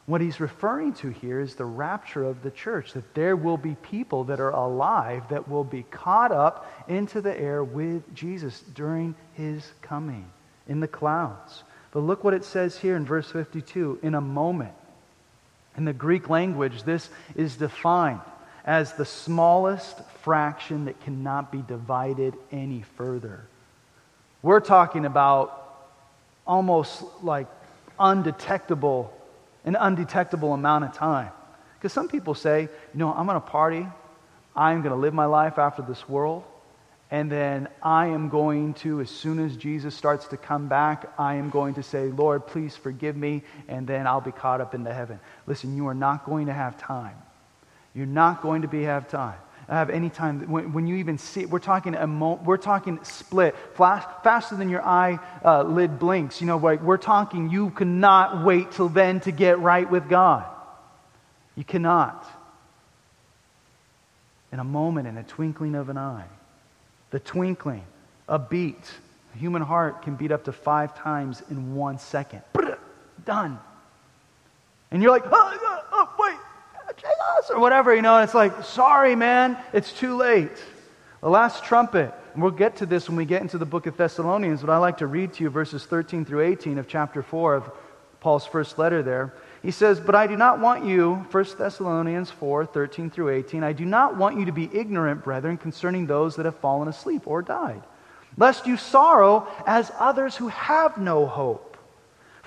What 0.05 0.21
he's 0.21 0.39
referring 0.39 0.93
to 0.93 1.09
here 1.09 1.39
is 1.39 1.53
the 1.53 1.65
rapture 1.65 2.23
of 2.23 2.41
the 2.41 2.49
church, 2.49 2.93
that 2.93 3.13
there 3.13 3.35
will 3.35 3.57
be 3.57 3.75
people 3.75 4.23
that 4.25 4.39
are 4.39 4.49
alive 4.49 5.23
that 5.29 5.47
will 5.47 5.63
be 5.63 5.83
caught 5.83 6.31
up 6.31 6.71
into 6.87 7.21
the 7.21 7.39
air 7.39 7.63
with 7.63 8.15
Jesus 8.15 8.61
during 8.73 9.13
his 9.33 9.71
coming 9.81 10.25
in 10.67 10.79
the 10.79 10.87
clouds. 10.87 11.63
But 11.91 11.99
look 11.99 12.23
what 12.23 12.33
it 12.33 12.43
says 12.43 12.77
here 12.77 12.95
in 12.95 13.05
verse 13.05 13.31
52 13.31 13.99
in 14.01 14.15
a 14.15 14.21
moment. 14.21 14.73
In 15.77 15.85
the 15.85 15.93
Greek 15.93 16.27
language, 16.27 16.83
this 16.83 17.09
is 17.35 17.55
defined 17.55 18.21
as 18.69 18.93
the 18.93 19.03
smallest 19.03 19.99
fraction 20.21 20.85
that 20.85 21.01
cannot 21.01 21.51
be 21.51 21.59
divided 21.63 22.35
any 22.51 22.83
further. 22.97 23.43
We're 24.43 24.59
talking 24.59 25.05
about 25.05 25.89
almost 26.45 27.03
like 27.23 27.47
undetectable, 27.99 29.11
an 29.65 29.75
undetectable 29.75 30.53
amount 30.53 30.83
of 30.85 30.93
time. 30.93 31.31
Because 31.73 31.93
some 31.93 32.07
people 32.07 32.35
say, 32.35 32.61
you 32.61 32.99
know, 32.99 33.11
I'm 33.11 33.25
going 33.25 33.41
to 33.41 33.47
party, 33.47 33.87
I'm 34.55 34.83
going 34.83 34.93
to 34.93 35.01
live 35.01 35.15
my 35.15 35.25
life 35.25 35.57
after 35.57 35.81
this 35.81 36.07
world, 36.07 36.43
and 37.09 37.31
then 37.31 37.69
I 37.81 38.09
am 38.09 38.29
going 38.29 38.75
to, 38.75 39.01
as 39.01 39.09
soon 39.09 39.39
as 39.39 39.57
Jesus 39.57 39.95
starts 39.95 40.27
to 40.27 40.37
come 40.37 40.67
back, 40.67 41.11
I 41.17 41.33
am 41.35 41.49
going 41.49 41.73
to 41.73 41.81
say, 41.81 42.09
Lord, 42.09 42.45
please 42.45 42.75
forgive 42.75 43.17
me, 43.17 43.41
and 43.67 43.87
then 43.87 44.05
I'll 44.05 44.21
be 44.21 44.31
caught 44.31 44.61
up 44.61 44.75
into 44.75 44.93
heaven. 44.93 45.19
Listen, 45.47 45.75
you 45.75 45.87
are 45.87 45.95
not 45.95 46.23
going 46.23 46.45
to 46.45 46.53
have 46.53 46.77
time. 46.77 47.15
You're 47.93 48.05
not 48.05 48.41
going 48.41 48.61
to 48.61 48.67
be 48.67 48.83
have 48.83 49.07
time. 49.07 49.37
Have 49.67 49.91
any 49.91 50.09
time 50.09 50.49
when, 50.49 50.73
when 50.73 50.87
you 50.87 50.95
even 50.95 51.19
see 51.19 51.45
we're 51.45 51.59
talking 51.59 51.93
a 51.93 52.07
mo- 52.07 52.39
we're 52.43 52.57
talking 52.57 52.99
split 53.03 53.55
flash, 53.75 54.03
faster 54.23 54.55
than 54.55 54.67
your 54.67 54.83
eye 54.83 55.19
uh, 55.45 55.61
lid 55.61 55.99
blinks. 55.99 56.41
You 56.41 56.47
know, 56.47 56.57
like 56.57 56.81
we're 56.81 56.97
talking. 56.97 57.51
You 57.51 57.69
cannot 57.69 58.43
wait 58.43 58.71
till 58.71 58.89
then 58.89 59.19
to 59.21 59.31
get 59.31 59.59
right 59.59 59.89
with 59.89 60.09
God. 60.09 60.45
You 61.55 61.63
cannot. 61.63 62.25
In 64.51 64.59
a 64.59 64.63
moment, 64.63 65.07
in 65.07 65.17
a 65.17 65.23
twinkling 65.23 65.75
of 65.75 65.89
an 65.89 65.97
eye 65.99 66.25
the 67.11 67.19
twinkling, 67.19 67.83
a 68.27 68.39
beat. 68.39 68.91
A 69.35 69.37
human 69.37 69.61
heart 69.61 70.01
can 70.01 70.15
beat 70.15 70.31
up 70.31 70.45
to 70.45 70.51
five 70.51 70.95
times 70.97 71.43
in 71.49 71.75
one 71.75 71.99
second. 71.99 72.41
Done. 73.25 73.59
And 74.91 75.03
you're 75.03 75.11
like, 75.11 75.25
oh, 75.25 75.31
oh, 75.31 75.83
wait, 77.19 77.55
or 77.55 77.59
whatever, 77.59 77.95
you 77.95 78.01
know, 78.01 78.15
and 78.15 78.23
it's 78.23 78.33
like, 78.33 78.63
sorry, 78.63 79.15
man, 79.15 79.57
it's 79.73 79.91
too 79.93 80.15
late. 80.15 80.51
The 81.21 81.29
last 81.29 81.63
trumpet, 81.63 82.13
and 82.33 82.41
we'll 82.41 82.51
get 82.51 82.77
to 82.77 82.85
this 82.85 83.09
when 83.09 83.17
we 83.17 83.25
get 83.25 83.41
into 83.41 83.57
the 83.57 83.65
book 83.65 83.87
of 83.87 83.97
Thessalonians, 83.97 84.61
but 84.61 84.69
I 84.69 84.77
like 84.77 84.99
to 84.99 85.07
read 85.07 85.33
to 85.33 85.43
you 85.43 85.49
verses 85.49 85.85
13 85.85 86.25
through 86.25 86.41
18 86.41 86.77
of 86.77 86.87
chapter 86.87 87.21
4 87.21 87.55
of 87.55 87.71
Paul's 88.19 88.45
first 88.45 88.77
letter 88.77 89.01
there. 89.03 89.33
He 89.61 89.71
says, 89.71 89.99
But 89.99 90.15
I 90.15 90.27
do 90.27 90.37
not 90.37 90.59
want 90.59 90.85
you, 90.85 91.15
1 91.31 91.45
Thessalonians 91.57 92.31
4 92.31 92.65
13 92.65 93.09
through 93.09 93.29
18, 93.29 93.63
I 93.63 93.73
do 93.73 93.85
not 93.85 94.15
want 94.15 94.39
you 94.39 94.45
to 94.45 94.51
be 94.51 94.69
ignorant, 94.73 95.23
brethren, 95.23 95.57
concerning 95.57 96.05
those 96.05 96.35
that 96.35 96.45
have 96.45 96.55
fallen 96.55 96.87
asleep 96.87 97.23
or 97.25 97.41
died, 97.41 97.83
lest 98.37 98.67
you 98.67 98.77
sorrow 98.77 99.47
as 99.65 99.91
others 99.99 100.35
who 100.35 100.47
have 100.47 100.97
no 100.97 101.25
hope. 101.25 101.68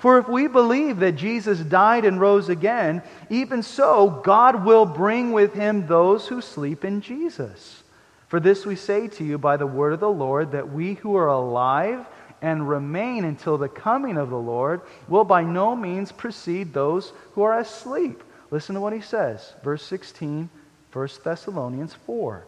For 0.03 0.17
if 0.17 0.27
we 0.27 0.47
believe 0.47 0.99
that 0.99 1.13
Jesus 1.13 1.59
died 1.59 2.03
and 2.03 2.19
rose 2.19 2.49
again, 2.49 3.03
even 3.29 3.63
so, 3.63 4.09
God 4.09 4.65
will 4.65 4.85
bring 4.85 5.31
with 5.31 5.53
him 5.53 5.87
those 5.87 6.27
who 6.27 6.41
sleep 6.41 6.83
in 6.83 6.99
Jesus. 6.99 7.83
For 8.27 8.41
this 8.41 8.65
we 8.65 8.75
say 8.75 9.07
to 9.07 9.23
you 9.23 9.37
by 9.37 9.55
the 9.55 9.65
word 9.65 9.93
of 9.93 10.01
the 10.01 10.09
Lord, 10.09 10.51
that 10.51 10.73
we 10.73 10.95
who 10.95 11.15
are 11.15 11.29
alive, 11.29 12.05
and 12.41 12.67
remain 12.67 13.23
until 13.23 13.57
the 13.57 13.69
coming 13.69 14.17
of 14.17 14.29
the 14.29 14.35
Lord 14.35 14.81
will 15.07 15.23
by 15.23 15.41
no 15.41 15.73
means 15.73 16.11
precede 16.11 16.73
those 16.73 17.13
who 17.31 17.43
are 17.43 17.57
asleep. 17.57 18.21
Listen 18.51 18.75
to 18.75 18.81
what 18.81 18.91
he 18.91 18.99
says. 18.99 19.53
Verse 19.63 19.85
16, 19.85 20.49
1 20.91 21.09
Thessalonians 21.23 21.93
4. 22.05 22.45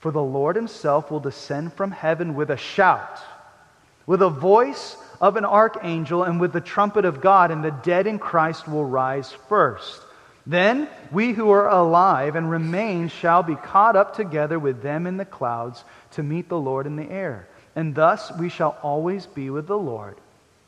For 0.00 0.10
the 0.10 0.20
Lord 0.20 0.56
himself 0.56 1.08
will 1.08 1.20
descend 1.20 1.74
from 1.74 1.92
heaven 1.92 2.34
with 2.34 2.50
a 2.50 2.56
shout, 2.56 3.20
with 4.06 4.22
a 4.22 4.28
voice 4.28 4.96
of 5.20 5.36
an 5.36 5.44
archangel, 5.44 6.24
and 6.24 6.40
with 6.40 6.52
the 6.52 6.60
trumpet 6.60 7.04
of 7.04 7.20
God, 7.20 7.50
and 7.50 7.64
the 7.64 7.70
dead 7.70 8.06
in 8.06 8.18
Christ 8.18 8.68
will 8.68 8.84
rise 8.84 9.32
first. 9.48 10.02
Then 10.46 10.88
we 11.12 11.32
who 11.32 11.50
are 11.50 11.68
alive 11.68 12.36
and 12.36 12.50
remain 12.50 13.08
shall 13.08 13.42
be 13.42 13.54
caught 13.54 13.96
up 13.96 14.16
together 14.16 14.58
with 14.58 14.82
them 14.82 15.06
in 15.06 15.16
the 15.16 15.24
clouds 15.24 15.84
to 16.12 16.22
meet 16.22 16.48
the 16.48 16.58
Lord 16.58 16.86
in 16.86 16.96
the 16.96 17.10
air 17.10 17.48
and 17.78 17.94
thus 17.94 18.32
we 18.36 18.48
shall 18.48 18.76
always 18.82 19.26
be 19.26 19.50
with 19.50 19.68
the 19.68 19.78
Lord. 19.78 20.16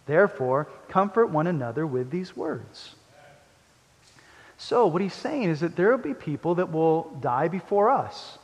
Therefore, 0.07 0.69
comfort 0.91 1.27
one 1.27 1.49
another 1.49 1.85
with 1.85 2.09
these 2.09 2.37
words. 2.37 2.95
So, 4.59 4.87
what 4.87 5.03
he's 5.03 5.13
saying 5.13 5.43
is 5.43 5.59
that 5.59 5.75
there 5.75 5.91
will 5.91 5.99
be 5.99 6.15
people 6.15 6.55
that 6.55 6.71
will 6.71 7.11
die 7.21 7.49
before 7.49 7.91
us. 7.91 8.39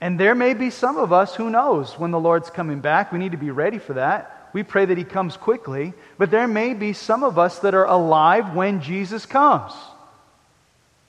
And 0.00 0.18
there 0.18 0.34
may 0.34 0.54
be 0.54 0.70
some 0.70 0.96
of 0.96 1.12
us, 1.12 1.36
who 1.36 1.50
knows, 1.50 1.96
when 2.00 2.10
the 2.10 2.18
Lord's 2.18 2.50
coming 2.50 2.80
back. 2.80 3.12
We 3.12 3.20
need 3.20 3.30
to 3.30 3.38
be 3.38 3.52
ready 3.52 3.78
for 3.78 3.92
that. 3.92 4.39
We 4.52 4.62
pray 4.62 4.84
that 4.84 4.98
he 4.98 5.04
comes 5.04 5.36
quickly. 5.36 5.92
But 6.18 6.30
there 6.30 6.48
may 6.48 6.74
be 6.74 6.92
some 6.92 7.22
of 7.22 7.38
us 7.38 7.60
that 7.60 7.74
are 7.74 7.86
alive 7.86 8.54
when 8.54 8.80
Jesus 8.80 9.26
comes. 9.26 9.72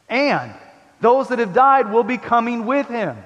And 0.10 0.54
those 1.00 1.30
that 1.30 1.40
have 1.40 1.54
died 1.54 1.92
will 1.92 2.04
be 2.04 2.18
coming 2.18 2.66
with 2.66 2.88
him. 2.88 3.18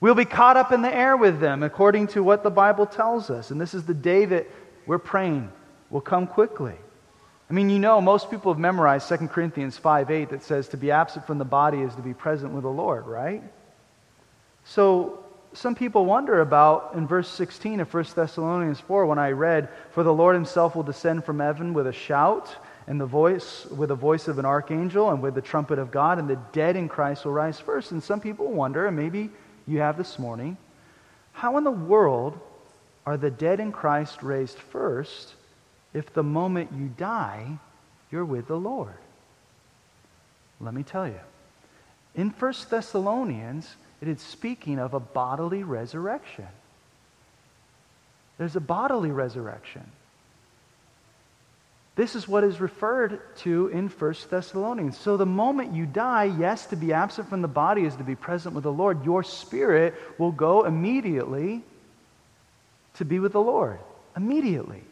We'll 0.00 0.14
be 0.14 0.26
caught 0.26 0.56
up 0.56 0.70
in 0.70 0.82
the 0.82 0.94
air 0.94 1.16
with 1.16 1.40
them, 1.40 1.62
according 1.62 2.08
to 2.08 2.22
what 2.22 2.42
the 2.42 2.50
Bible 2.50 2.86
tells 2.86 3.30
us. 3.30 3.50
And 3.50 3.60
this 3.60 3.72
is 3.72 3.84
the 3.84 3.94
day 3.94 4.26
that 4.26 4.46
we're 4.86 4.98
praying 4.98 5.50
will 5.90 6.02
come 6.02 6.26
quickly. 6.26 6.74
I 7.48 7.52
mean, 7.52 7.70
you 7.70 7.78
know, 7.78 8.00
most 8.00 8.30
people 8.30 8.52
have 8.52 8.60
memorized 8.60 9.08
2 9.08 9.16
Corinthians 9.28 9.78
5 9.78 10.10
8 10.10 10.30
that 10.30 10.42
says 10.42 10.68
to 10.68 10.76
be 10.76 10.90
absent 10.90 11.26
from 11.26 11.38
the 11.38 11.44
body 11.44 11.80
is 11.80 11.94
to 11.94 12.02
be 12.02 12.14
present 12.14 12.52
with 12.52 12.62
the 12.62 12.70
Lord, 12.70 13.06
right? 13.06 13.42
So 14.64 15.23
some 15.54 15.76
people 15.76 16.04
wonder 16.04 16.40
about 16.40 16.92
in 16.94 17.06
verse 17.06 17.28
16 17.28 17.80
of 17.80 17.94
1 17.94 18.04
Thessalonians 18.14 18.80
4 18.80 19.06
when 19.06 19.20
I 19.20 19.30
read, 19.30 19.68
For 19.92 20.02
the 20.02 20.12
Lord 20.12 20.34
himself 20.34 20.74
will 20.74 20.82
descend 20.82 21.24
from 21.24 21.38
heaven 21.38 21.72
with 21.72 21.86
a 21.86 21.92
shout 21.92 22.54
and 22.86 23.00
the 23.00 23.06
voice 23.06 23.64
with 23.66 23.88
the 23.88 23.94
voice 23.94 24.28
of 24.28 24.38
an 24.38 24.44
archangel 24.44 25.10
and 25.10 25.22
with 25.22 25.34
the 25.34 25.40
trumpet 25.40 25.78
of 25.78 25.90
God, 25.90 26.18
and 26.18 26.28
the 26.28 26.40
dead 26.52 26.76
in 26.76 26.88
Christ 26.88 27.24
will 27.24 27.32
rise 27.32 27.58
first. 27.58 27.92
And 27.92 28.02
some 28.02 28.20
people 28.20 28.52
wonder, 28.52 28.86
and 28.86 28.96
maybe 28.96 29.30
you 29.66 29.78
have 29.78 29.96
this 29.96 30.18
morning. 30.18 30.56
How 31.32 31.56
in 31.56 31.64
the 31.64 31.70
world 31.70 32.38
are 33.06 33.16
the 33.16 33.30
dead 33.30 33.60
in 33.60 33.72
Christ 33.72 34.22
raised 34.22 34.58
first 34.58 35.34
if 35.94 36.12
the 36.12 36.22
moment 36.22 36.72
you 36.76 36.88
die, 36.88 37.58
you're 38.10 38.24
with 38.24 38.48
the 38.48 38.58
Lord? 38.58 38.94
Let 40.60 40.74
me 40.74 40.82
tell 40.82 41.06
you. 41.06 41.20
In 42.14 42.30
1 42.30 42.54
Thessalonians, 42.70 43.76
it 44.08 44.16
is 44.16 44.20
speaking 44.20 44.78
of 44.78 44.92
a 44.92 45.00
bodily 45.00 45.62
resurrection. 45.62 46.46
There's 48.36 48.54
a 48.54 48.60
bodily 48.60 49.10
resurrection. 49.10 49.82
This 51.96 52.14
is 52.14 52.28
what 52.28 52.44
is 52.44 52.60
referred 52.60 53.20
to 53.38 53.68
in 53.68 53.88
1 53.88 54.14
Thessalonians. 54.28 54.98
So 54.98 55.16
the 55.16 55.24
moment 55.24 55.72
you 55.72 55.86
die, 55.86 56.24
yes, 56.24 56.66
to 56.66 56.76
be 56.76 56.92
absent 56.92 57.30
from 57.30 57.40
the 57.40 57.48
body 57.48 57.84
is 57.84 57.96
to 57.96 58.04
be 58.04 58.14
present 58.14 58.54
with 58.54 58.64
the 58.64 58.72
Lord. 58.72 59.06
Your 59.06 59.22
spirit 59.22 59.94
will 60.18 60.32
go 60.32 60.64
immediately 60.64 61.62
to 62.94 63.04
be 63.06 63.20
with 63.20 63.32
the 63.32 63.40
Lord. 63.40 63.78
Immediately. 64.16 64.82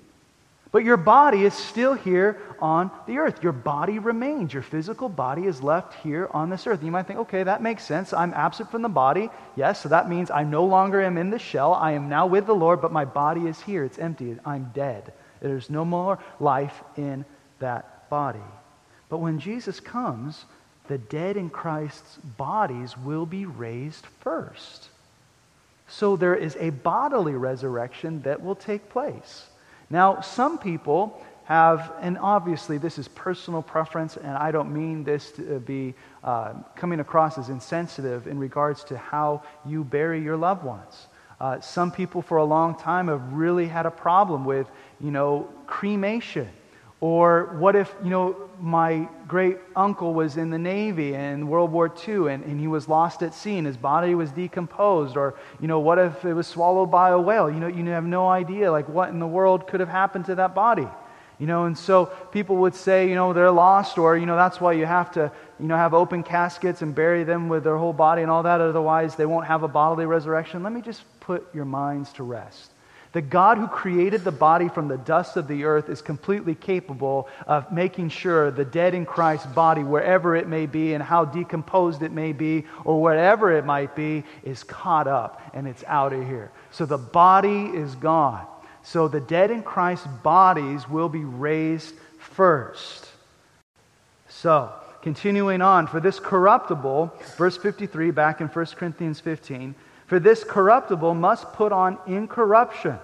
But 0.72 0.84
your 0.84 0.96
body 0.96 1.44
is 1.44 1.52
still 1.52 1.92
here 1.92 2.40
on 2.58 2.90
the 3.06 3.18
earth. 3.18 3.42
Your 3.42 3.52
body 3.52 3.98
remains. 3.98 4.54
Your 4.54 4.62
physical 4.62 5.10
body 5.10 5.44
is 5.44 5.62
left 5.62 5.92
here 6.02 6.28
on 6.32 6.48
this 6.48 6.66
earth. 6.66 6.82
You 6.82 6.90
might 6.90 7.06
think, 7.06 7.18
okay, 7.20 7.42
that 7.42 7.62
makes 7.62 7.84
sense. 7.84 8.14
I'm 8.14 8.32
absent 8.32 8.70
from 8.70 8.80
the 8.80 8.88
body. 8.88 9.28
Yes, 9.54 9.82
so 9.82 9.90
that 9.90 10.08
means 10.08 10.30
I 10.30 10.44
no 10.44 10.64
longer 10.64 11.02
am 11.02 11.18
in 11.18 11.28
the 11.28 11.38
shell. 11.38 11.74
I 11.74 11.92
am 11.92 12.08
now 12.08 12.26
with 12.26 12.46
the 12.46 12.54
Lord, 12.54 12.80
but 12.80 12.90
my 12.90 13.04
body 13.04 13.46
is 13.46 13.60
here. 13.60 13.84
It's 13.84 13.98
empty. 13.98 14.38
I'm 14.46 14.70
dead. 14.74 15.12
There's 15.42 15.68
no 15.68 15.84
more 15.84 16.18
life 16.40 16.82
in 16.96 17.26
that 17.58 18.08
body. 18.08 18.40
But 19.10 19.18
when 19.18 19.38
Jesus 19.38 19.78
comes, 19.78 20.46
the 20.88 20.96
dead 20.96 21.36
in 21.36 21.50
Christ's 21.50 22.16
bodies 22.38 22.96
will 22.96 23.26
be 23.26 23.44
raised 23.44 24.06
first. 24.20 24.88
So 25.86 26.16
there 26.16 26.34
is 26.34 26.56
a 26.58 26.70
bodily 26.70 27.34
resurrection 27.34 28.22
that 28.22 28.42
will 28.42 28.54
take 28.54 28.88
place. 28.88 29.48
Now, 29.92 30.22
some 30.22 30.56
people 30.56 31.22
have, 31.44 31.92
and 32.00 32.16
obviously 32.16 32.78
this 32.78 32.98
is 32.98 33.08
personal 33.08 33.60
preference, 33.60 34.16
and 34.16 34.38
I 34.38 34.50
don't 34.50 34.72
mean 34.72 35.04
this 35.04 35.32
to 35.32 35.60
be 35.60 35.92
uh, 36.24 36.54
coming 36.74 37.00
across 37.00 37.36
as 37.36 37.50
insensitive 37.50 38.26
in 38.26 38.38
regards 38.38 38.84
to 38.84 38.96
how 38.96 39.42
you 39.66 39.84
bury 39.84 40.22
your 40.22 40.38
loved 40.38 40.64
ones. 40.64 41.08
Uh, 41.38 41.60
some 41.60 41.92
people 41.92 42.22
for 42.22 42.38
a 42.38 42.44
long 42.44 42.74
time 42.74 43.08
have 43.08 43.34
really 43.34 43.68
had 43.68 43.84
a 43.84 43.90
problem 43.90 44.46
with, 44.46 44.66
you 44.98 45.10
know, 45.10 45.46
cremation. 45.66 46.48
Or 47.02 47.56
what 47.58 47.74
if, 47.74 47.92
you 48.04 48.10
know, 48.10 48.48
my 48.60 49.08
great 49.26 49.58
uncle 49.74 50.14
was 50.14 50.36
in 50.36 50.50
the 50.50 50.58
Navy 50.58 51.14
in 51.14 51.48
World 51.48 51.72
War 51.72 51.92
II 52.06 52.32
and, 52.32 52.44
and 52.44 52.60
he 52.60 52.68
was 52.68 52.86
lost 52.86 53.24
at 53.24 53.34
sea 53.34 53.58
and 53.58 53.66
his 53.66 53.76
body 53.76 54.14
was 54.14 54.30
decomposed? 54.30 55.16
Or, 55.16 55.34
you 55.60 55.66
know, 55.66 55.80
what 55.80 55.98
if 55.98 56.24
it 56.24 56.32
was 56.32 56.46
swallowed 56.46 56.92
by 56.92 57.10
a 57.10 57.18
whale? 57.18 57.50
You 57.50 57.58
know, 57.58 57.66
you 57.66 57.84
have 57.86 58.04
no 58.04 58.28
idea, 58.28 58.70
like, 58.70 58.88
what 58.88 59.08
in 59.08 59.18
the 59.18 59.26
world 59.26 59.66
could 59.66 59.80
have 59.80 59.88
happened 59.88 60.26
to 60.26 60.36
that 60.36 60.54
body. 60.54 60.86
You 61.40 61.48
know, 61.48 61.64
and 61.64 61.76
so 61.76 62.06
people 62.30 62.58
would 62.58 62.76
say, 62.76 63.08
you 63.08 63.16
know, 63.16 63.32
they're 63.32 63.50
lost, 63.50 63.98
or, 63.98 64.16
you 64.16 64.26
know, 64.26 64.36
that's 64.36 64.60
why 64.60 64.74
you 64.74 64.86
have 64.86 65.10
to, 65.14 65.32
you 65.58 65.66
know, 65.66 65.76
have 65.76 65.94
open 65.94 66.22
caskets 66.22 66.82
and 66.82 66.94
bury 66.94 67.24
them 67.24 67.48
with 67.48 67.64
their 67.64 67.78
whole 67.78 67.92
body 67.92 68.22
and 68.22 68.30
all 68.30 68.44
that, 68.44 68.60
otherwise 68.60 69.16
they 69.16 69.26
won't 69.26 69.46
have 69.46 69.64
a 69.64 69.68
bodily 69.68 70.06
resurrection. 70.06 70.62
Let 70.62 70.72
me 70.72 70.80
just 70.80 71.02
put 71.18 71.52
your 71.52 71.64
minds 71.64 72.12
to 72.12 72.22
rest. 72.22 72.70
The 73.12 73.20
God 73.20 73.58
who 73.58 73.68
created 73.68 74.24
the 74.24 74.32
body 74.32 74.68
from 74.70 74.88
the 74.88 74.96
dust 74.96 75.36
of 75.36 75.46
the 75.46 75.64
earth 75.64 75.90
is 75.90 76.00
completely 76.00 76.54
capable 76.54 77.28
of 77.46 77.70
making 77.70 78.08
sure 78.08 78.50
the 78.50 78.64
dead 78.64 78.94
in 78.94 79.04
Christ's 79.04 79.46
body, 79.46 79.84
wherever 79.84 80.34
it 80.34 80.48
may 80.48 80.64
be 80.64 80.94
and 80.94 81.02
how 81.02 81.26
decomposed 81.26 82.02
it 82.02 82.10
may 82.10 82.32
be, 82.32 82.64
or 82.84 83.02
whatever 83.02 83.52
it 83.52 83.66
might 83.66 83.94
be, 83.94 84.24
is 84.44 84.64
caught 84.64 85.06
up 85.06 85.42
and 85.52 85.68
it's 85.68 85.84
out 85.86 86.14
of 86.14 86.26
here. 86.26 86.50
So 86.70 86.86
the 86.86 86.98
body 86.98 87.64
is 87.66 87.94
gone. 87.96 88.46
So 88.82 89.08
the 89.08 89.20
dead 89.20 89.50
in 89.50 89.62
Christ's 89.62 90.06
bodies 90.06 90.88
will 90.88 91.10
be 91.10 91.24
raised 91.24 91.94
first. 92.18 93.08
So, 94.28 94.72
continuing 95.02 95.60
on, 95.60 95.86
for 95.86 96.00
this 96.00 96.18
corruptible, 96.18 97.12
verse 97.36 97.58
53 97.58 98.10
back 98.10 98.40
in 98.40 98.48
1 98.48 98.66
Corinthians 98.76 99.20
15, 99.20 99.74
for 100.06 100.18
this 100.18 100.44
corruptible 100.44 101.14
must 101.14 101.52
put 101.52 101.72
on 101.72 101.98
incorruption, 102.06 102.98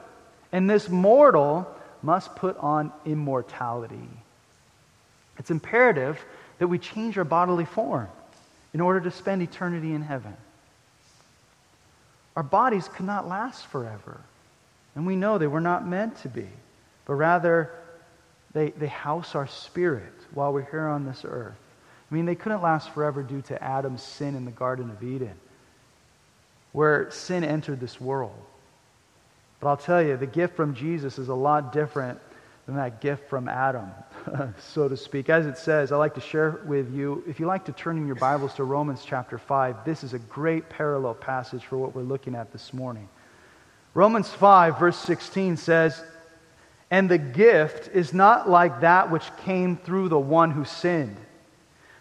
and 0.52 0.68
this 0.68 0.88
mortal 0.88 1.66
must 2.02 2.34
put 2.36 2.56
on 2.58 2.92
immortality. 3.04 4.08
It's 5.38 5.50
imperative 5.50 6.18
that 6.58 6.68
we 6.68 6.78
change 6.78 7.16
our 7.18 7.24
bodily 7.24 7.64
form 7.64 8.08
in 8.74 8.80
order 8.80 9.00
to 9.00 9.10
spend 9.10 9.42
eternity 9.42 9.94
in 9.94 10.02
heaven. 10.02 10.36
Our 12.36 12.42
bodies 12.42 12.88
could 12.88 13.06
not 13.06 13.26
last 13.26 13.66
forever, 13.66 14.20
and 14.94 15.06
we 15.06 15.16
know 15.16 15.38
they 15.38 15.46
were 15.46 15.60
not 15.60 15.86
meant 15.86 16.16
to 16.22 16.28
be, 16.28 16.48
but 17.04 17.14
rather 17.14 17.70
they, 18.52 18.70
they 18.70 18.86
house 18.86 19.34
our 19.34 19.46
spirit 19.46 20.12
while 20.32 20.52
we're 20.52 20.70
here 20.70 20.88
on 20.88 21.04
this 21.04 21.24
earth. 21.24 21.56
I 22.10 22.14
mean, 22.14 22.26
they 22.26 22.34
couldn't 22.34 22.62
last 22.62 22.90
forever 22.90 23.22
due 23.22 23.42
to 23.42 23.62
Adam's 23.62 24.02
sin 24.02 24.34
in 24.34 24.44
the 24.44 24.50
Garden 24.50 24.90
of 24.90 25.02
Eden 25.02 25.34
where 26.72 27.10
sin 27.10 27.44
entered 27.44 27.80
this 27.80 28.00
world. 28.00 28.34
But 29.60 29.68
I'll 29.68 29.76
tell 29.76 30.02
you, 30.02 30.16
the 30.16 30.26
gift 30.26 30.54
from 30.54 30.74
Jesus 30.74 31.18
is 31.18 31.28
a 31.28 31.34
lot 31.34 31.72
different 31.72 32.18
than 32.66 32.76
that 32.76 33.00
gift 33.00 33.28
from 33.28 33.48
Adam, 33.48 33.90
so 34.58 34.88
to 34.88 34.96
speak. 34.96 35.30
As 35.30 35.46
it 35.46 35.58
says, 35.58 35.90
I 35.90 35.96
like 35.96 36.14
to 36.14 36.20
share 36.20 36.60
with 36.66 36.92
you, 36.94 37.24
if 37.26 37.40
you 37.40 37.46
like 37.46 37.64
to 37.64 37.72
turn 37.72 37.96
in 37.96 38.06
your 38.06 38.16
Bibles 38.16 38.54
to 38.54 38.64
Romans 38.64 39.02
chapter 39.04 39.38
5, 39.38 39.84
this 39.84 40.04
is 40.04 40.12
a 40.12 40.18
great 40.18 40.68
parallel 40.68 41.14
passage 41.14 41.64
for 41.64 41.78
what 41.78 41.94
we're 41.94 42.02
looking 42.02 42.34
at 42.34 42.52
this 42.52 42.72
morning. 42.72 43.08
Romans 43.94 44.28
5, 44.28 44.78
verse 44.78 44.98
16 44.98 45.56
says, 45.56 46.04
And 46.90 47.10
the 47.10 47.18
gift 47.18 47.88
is 47.94 48.12
not 48.12 48.48
like 48.48 48.82
that 48.82 49.10
which 49.10 49.24
came 49.38 49.76
through 49.76 50.10
the 50.10 50.18
one 50.18 50.50
who 50.50 50.64
sinned. 50.64 51.16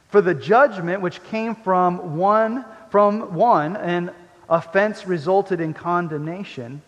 For 0.10 0.22
the 0.22 0.36
judgment 0.36 1.02
which 1.02 1.24
came 1.24 1.56
from 1.56 2.18
one 2.18 2.66
from 2.90 3.34
one 3.34 3.76
and 3.76 4.12
offense 4.50 5.06
resulted 5.06 5.60
in 5.60 5.74
condemnation, 5.74 6.82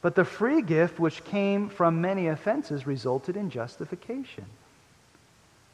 but 0.00 0.14
the 0.14 0.24
free 0.24 0.62
gift 0.62 0.98
which 0.98 1.24
came 1.24 1.68
from 1.68 2.00
many 2.00 2.28
offenses 2.28 2.86
resulted 2.86 3.36
in 3.36 3.50
justification. 3.50 4.44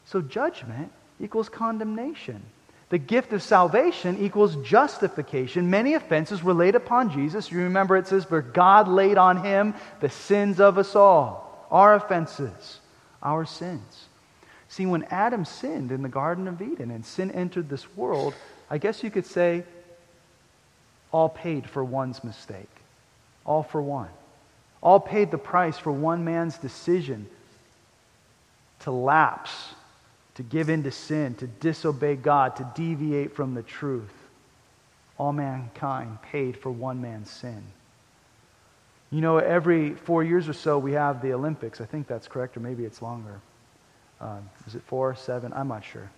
So 0.06 0.20
judgment 0.20 0.92
equals 1.20 1.48
condemnation. 1.48 2.42
The 2.90 2.98
gift 2.98 3.32
of 3.32 3.42
salvation 3.42 4.18
equals 4.20 4.56
justification. 4.56 5.70
Many 5.70 5.94
offenses 5.94 6.42
were 6.42 6.54
laid 6.54 6.74
upon 6.74 7.12
Jesus. 7.12 7.50
You 7.50 7.58
remember 7.60 7.96
it 7.96 8.08
says, 8.08 8.24
For 8.24 8.42
God 8.42 8.88
laid 8.88 9.16
on 9.16 9.44
him 9.44 9.74
the 10.00 10.10
sins 10.10 10.58
of 10.58 10.76
us 10.76 10.96
all, 10.96 11.66
our 11.70 11.94
offenses, 11.94 12.80
our 13.22 13.44
sins. 13.44 14.08
See, 14.68 14.86
when 14.86 15.04
Adam 15.04 15.44
sinned 15.44 15.92
in 15.92 16.02
the 16.02 16.08
Garden 16.08 16.48
of 16.48 16.60
Eden 16.60 16.90
and 16.90 17.04
sin 17.04 17.30
entered 17.30 17.68
this 17.68 17.96
world, 17.96 18.34
I 18.68 18.78
guess 18.78 19.04
you 19.04 19.10
could 19.10 19.26
say 19.26 19.64
all 21.12 21.28
paid 21.28 21.68
for 21.68 21.84
one's 21.84 22.22
mistake. 22.22 22.70
All 23.44 23.62
for 23.62 23.82
one. 23.82 24.08
All 24.82 25.00
paid 25.00 25.30
the 25.30 25.38
price 25.38 25.78
for 25.78 25.92
one 25.92 26.24
man's 26.24 26.56
decision 26.56 27.28
to 28.80 28.90
lapse, 28.90 29.74
to 30.36 30.42
give 30.42 30.70
in 30.70 30.82
to 30.84 30.90
sin, 30.90 31.34
to 31.36 31.46
disobey 31.46 32.16
God, 32.16 32.56
to 32.56 32.72
deviate 32.74 33.34
from 33.34 33.54
the 33.54 33.62
truth. 33.62 34.12
All 35.18 35.32
mankind 35.32 36.22
paid 36.22 36.56
for 36.56 36.70
one 36.70 37.02
man's 37.02 37.30
sin. 37.30 37.62
You 39.10 39.20
know, 39.20 39.38
every 39.38 39.94
four 39.94 40.22
years 40.22 40.48
or 40.48 40.52
so, 40.52 40.78
we 40.78 40.92
have 40.92 41.20
the 41.20 41.32
Olympics. 41.32 41.80
I 41.80 41.84
think 41.84 42.06
that's 42.06 42.28
correct, 42.28 42.56
or 42.56 42.60
maybe 42.60 42.84
it's 42.84 43.02
longer. 43.02 43.40
Um, 44.20 44.48
is 44.66 44.74
it 44.76 44.82
four, 44.86 45.14
seven? 45.16 45.52
I'm 45.52 45.68
not 45.68 45.84
sure. 45.84 46.10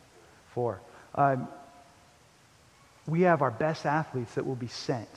Four. 0.55 0.81
Um, 1.14 1.48
we 3.07 3.23
have 3.23 3.43
our 3.43 3.51
best 3.51 3.87
athletes 3.87 4.35
that 4.35 4.47
will 4.47 4.55
be 4.57 4.69
sent 4.69 5.09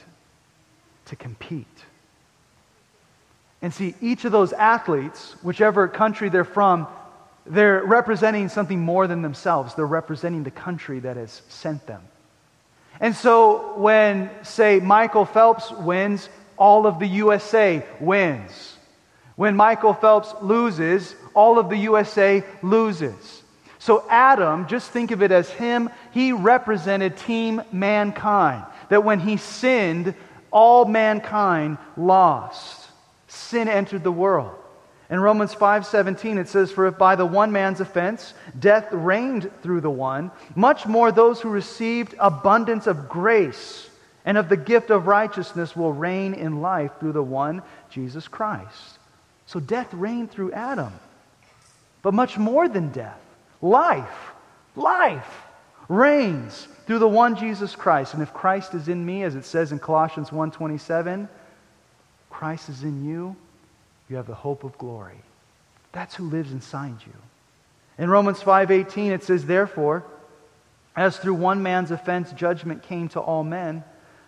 to 1.06 1.16
compete. 1.16 1.68
And 3.62 3.74
see, 3.74 3.96
each 4.02 4.26
of 4.26 4.32
those 4.32 4.54
athletes, 4.54 5.36
whichever 5.42 5.88
country 5.88 6.30
they're 6.30 6.44
from, 6.44 6.88
they're 7.46 7.84
representing 7.84 8.50
something 8.50 8.80
more 8.80 9.08
than 9.08 9.22
themselves. 9.22 9.76
They're 9.76 9.86
representing 9.86 10.44
the 10.44 10.52
country 10.52 11.00
that 11.00 11.18
has 11.18 11.42
sent 11.48 11.86
them. 11.86 12.02
And 13.00 13.16
so 13.16 13.78
when, 13.78 14.30
say, 14.44 14.80
Michael 14.80 15.26
Phelps 15.26 15.72
wins, 15.72 16.30
all 16.58 16.88
of 16.88 17.00
the 17.00 17.08
USA 17.08 17.86
wins. 18.00 18.78
When 19.36 19.56
Michael 19.56 19.94
Phelps 19.94 20.34
loses, 20.42 21.14
all 21.34 21.60
of 21.60 21.70
the 21.70 21.78
USA 21.78 22.44
loses. 22.62 23.44
So, 23.86 24.04
Adam, 24.10 24.66
just 24.66 24.90
think 24.90 25.12
of 25.12 25.22
it 25.22 25.32
as 25.32 25.48
him, 25.48 25.92
he 26.10 26.32
represented 26.32 27.18
team 27.18 27.62
mankind. 27.72 28.66
That 28.90 29.04
when 29.04 29.20
he 29.20 29.38
sinned, 29.38 30.16
all 30.50 30.86
mankind 30.86 31.78
lost. 31.96 32.90
Sin 33.28 33.68
entered 33.68 34.04
the 34.04 34.12
world. 34.12 34.56
In 35.12 35.20
Romans 35.20 35.54
5:17 35.54 36.40
it 36.40 36.50
says 36.50 36.72
for 36.72 36.88
if 36.88 36.98
by 36.98 37.16
the 37.16 37.28
one 37.28 37.52
man's 37.52 37.80
offense 37.80 38.34
death 38.58 38.88
reigned 38.92 39.52
through 39.62 39.82
the 39.82 39.90
one 39.92 40.32
much 40.56 40.88
more 40.88 41.12
those 41.12 41.40
who 41.40 41.50
received 41.50 42.16
abundance 42.18 42.88
of 42.88 43.08
grace 43.08 43.88
and 44.26 44.36
of 44.36 44.50
the 44.50 44.58
gift 44.58 44.90
of 44.90 45.06
righteousness 45.06 45.76
will 45.76 45.94
reign 45.94 46.34
in 46.34 46.60
life 46.60 46.90
through 47.00 47.14
the 47.14 47.22
one 47.22 47.62
Jesus 47.92 48.28
Christ. 48.28 48.98
So 49.46 49.60
death 49.60 49.94
reigned 49.94 50.32
through 50.32 50.54
Adam. 50.54 50.94
But 52.02 52.16
much 52.16 52.40
more 52.40 52.68
than 52.68 52.90
death 52.90 53.20
life, 53.62 54.32
life 54.76 55.44
reigns 55.88 56.68
through 56.86 57.00
the 57.00 57.08
one 57.08 57.36
Jesus 57.36 57.76
Christ. 57.76 58.14
And 58.14 58.24
if 58.24 58.34
Christ 58.34 58.74
is 58.74 58.88
in 58.88 59.06
me, 59.06 59.24
as 59.24 59.36
it 59.36 59.46
says 59.46 59.72
in 59.72 59.80
Colossians 59.80 60.30
1:27, 60.30 61.28
Christ 62.30 62.70
is 62.70 62.84
in 62.84 63.06
you, 63.06 63.36
you 64.10 64.18
have 64.18 64.28
the 64.28 64.36
hope 64.36 64.64
of 64.64 64.78
glory. 64.78 65.22
That's 65.92 66.16
who 66.16 66.30
lives 66.30 66.52
inside 66.52 66.96
you. 67.06 67.14
In 67.98 68.10
Romans 68.10 68.42
5:18 68.42 69.12
it 69.12 69.24
says 69.24 69.46
therefore 69.46 70.04
as 70.96 71.18
through 71.18 71.34
one 71.34 71.62
man's 71.62 71.92
offense 71.92 72.32
judgment 72.34 72.84
came 72.84 73.10
to 73.10 73.20
all 73.20 73.44
men 73.44 73.84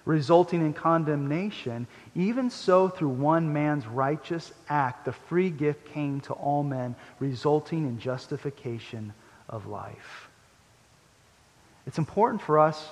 resulting 0.07 0.61
in 0.61 0.73
condemnation, 0.73 1.85
even 2.15 2.49
so 2.49 2.87
through 2.87 3.09
one 3.09 3.51
man's 3.51 3.85
righteous 3.85 4.53
act 4.69 5.05
the 5.05 5.11
free 5.11 5.49
gift 5.49 5.85
came 5.93 6.21
to 6.21 6.33
all 6.33 6.63
men 6.63 6.95
resulting 7.19 7.85
in 7.85 7.99
justification 7.99 9.13
of 9.49 9.67
life. 9.67 10.29
It's 11.85 11.97
important 11.97 12.41
for 12.41 12.57
us 12.57 12.87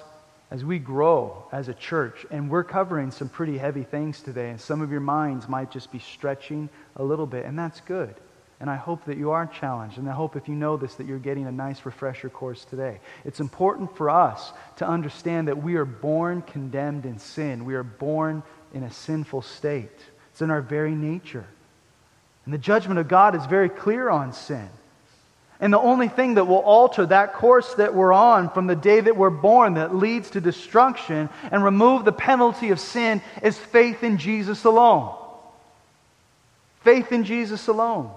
as 0.52 0.64
we 0.64 0.78
grow 0.78 1.48
as 1.52 1.70
a 1.70 1.74
church, 1.74 2.26
and 2.30 2.50
we're 2.50 2.64
covering 2.64 3.12
some 3.12 3.30
pretty 3.30 3.58
heavy 3.58 3.84
things 3.84 4.22
today, 4.22 4.50
and 4.50 4.60
some 4.60 4.82
of 4.82 4.92
your 4.92 5.00
minds 5.00 5.50
might 5.50 5.72
just 5.72 5.92
be 5.92 6.00
stretching 6.00 6.70
a 6.98 7.04
little 7.04 7.26
bit, 7.26 7.46
and 7.46 7.58
that's 7.58 7.82
good. 7.82 8.14
And 8.60 8.70
I 8.70 8.78
hope 8.78 9.04
that 9.06 9.18
you 9.18 9.32
are 9.32 9.46
challenged, 9.46 9.98
and 9.98 10.08
I 10.08 10.14
hope 10.14 10.38
if 10.38 10.48
you 10.48 10.56
know 10.56 10.78
this 10.78 10.96
that 10.96 11.08
you're 11.08 11.20
getting 11.20 11.46
a 11.46 11.52
nice 11.52 11.86
refresher 11.86 12.30
course 12.30 12.64
today. 12.64 13.00
It's 13.26 13.42
important 13.42 13.96
for 13.98 14.10
us 14.10 14.54
to 14.78 14.88
understand 14.88 15.50
that 15.50 15.62
we 15.62 15.76
are 15.76 15.86
born 15.86 16.42
condemned 16.42 17.06
in 17.06 17.20
sin. 17.20 17.66
We 17.66 17.76
are 17.76 17.84
born 17.84 18.44
in 18.74 18.84
a 18.84 18.92
sinful 18.92 19.42
state. 19.42 19.92
It's 20.32 20.42
in 20.42 20.52
our 20.52 20.62
very 20.62 20.96
nature. 20.96 21.46
And 22.46 22.54
the 22.54 22.58
judgment 22.58 23.00
of 23.00 23.08
God 23.08 23.36
is 23.36 23.46
very 23.46 23.70
clear 23.70 24.10
on 24.10 24.32
sin. 24.32 24.70
And 25.60 25.72
the 25.74 25.80
only 25.80 26.10
thing 26.10 26.36
that 26.36 26.46
will 26.46 26.58
alter 26.58 27.06
that 27.06 27.34
course 27.34 27.74
that 27.76 27.94
we're 27.94 28.14
on 28.14 28.50
from 28.50 28.68
the 28.68 28.76
day 28.76 29.00
that 29.00 29.16
we're 29.16 29.30
born 29.30 29.76
that 29.76 29.96
leads 29.96 30.30
to 30.32 30.42
destruction 30.42 31.30
and 31.52 31.64
remove 31.64 32.06
the 32.06 32.12
penalty 32.12 32.70
of 32.70 32.80
sin 32.80 33.22
is 33.42 33.58
faith 33.58 34.04
in 34.04 34.18
Jesus 34.18 34.66
alone. 34.66 35.16
Faith 36.82 37.12
in 37.12 37.24
Jesus 37.24 37.68
alone. 37.68 38.12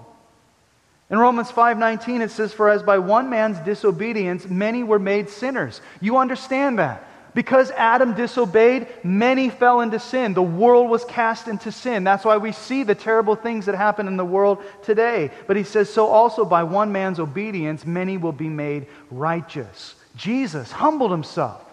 In 1.09 1.17
Romans 1.17 1.51
5:19 1.51 2.21
it 2.21 2.31
says 2.31 2.53
for 2.53 2.69
as 2.69 2.83
by 2.83 2.99
one 2.99 3.29
man's 3.29 3.59
disobedience 3.59 4.47
many 4.47 4.83
were 4.83 4.99
made 4.99 5.29
sinners. 5.29 5.81
You 5.99 6.17
understand 6.17 6.79
that? 6.79 7.03
Because 7.33 7.71
Adam 7.71 8.13
disobeyed, 8.13 8.87
many 9.03 9.49
fell 9.49 9.81
into 9.81 9.99
sin. 9.99 10.33
The 10.33 10.41
world 10.41 10.89
was 10.89 11.05
cast 11.05 11.47
into 11.47 11.71
sin. 11.71 12.03
That's 12.03 12.25
why 12.25 12.37
we 12.37 12.51
see 12.51 12.83
the 12.83 12.95
terrible 12.95 13.35
things 13.35 13.67
that 13.67 13.75
happen 13.75 14.07
in 14.07 14.17
the 14.17 14.25
world 14.25 14.63
today. 14.83 15.31
But 15.47 15.55
he 15.55 15.63
says, 15.63 15.93
so 15.93 16.07
also 16.07 16.43
by 16.43 16.63
one 16.63 16.91
man's 16.91 17.19
obedience, 17.19 17.85
many 17.85 18.17
will 18.17 18.31
be 18.31 18.49
made 18.49 18.87
righteous. 19.11 19.95
Jesus 20.15 20.71
humbled 20.71 21.11
himself 21.11 21.63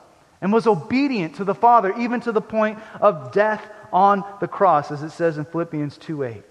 and 0.43 0.53
was 0.53 0.67
obedient 0.67 1.37
to 1.37 1.45
the 1.45 1.55
Father, 1.55 1.95
even 1.99 2.21
to 2.21 2.33
the 2.33 2.43
point 2.43 2.79
of 3.01 3.33
death 3.33 3.63
on 3.93 4.25
the 4.41 4.49
cross, 4.49 4.91
as 4.91 5.03
it 5.03 5.11
says 5.11 5.39
in 5.39 5.47
Philippians 5.47 5.97
2 5.97 6.23
8. 6.23 6.45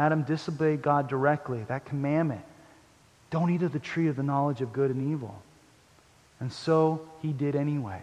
Adam 0.00 0.22
disobeyed 0.22 0.80
God 0.80 1.08
directly, 1.08 1.62
that 1.68 1.84
commandment. 1.84 2.40
Don't 3.28 3.50
eat 3.50 3.62
of 3.62 3.72
the 3.72 3.78
tree 3.78 4.08
of 4.08 4.16
the 4.16 4.22
knowledge 4.22 4.62
of 4.62 4.72
good 4.72 4.90
and 4.90 5.12
evil. 5.12 5.42
And 6.40 6.50
so 6.50 7.06
he 7.20 7.32
did 7.32 7.54
anyway. 7.54 8.00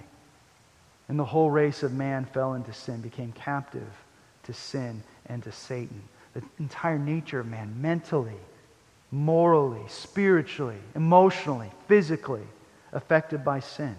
And 1.09 1.17
the 1.17 1.25
whole 1.25 1.49
race 1.49 1.81
of 1.81 1.91
man 1.91 2.25
fell 2.25 2.53
into 2.53 2.71
sin, 2.71 3.01
became 3.01 3.31
captive 3.31 3.87
to 4.43 4.53
sin 4.53 5.01
and 5.25 5.41
to 5.43 5.51
Satan. 5.51 6.03
The 6.35 6.43
entire 6.59 6.99
nature 6.99 7.39
of 7.39 7.47
man, 7.47 7.81
mentally, 7.81 8.37
morally, 9.09 9.81
spiritually, 9.87 10.77
emotionally, 10.93 11.71
physically, 11.87 12.45
affected 12.93 13.43
by 13.43 13.59
sin. 13.61 13.95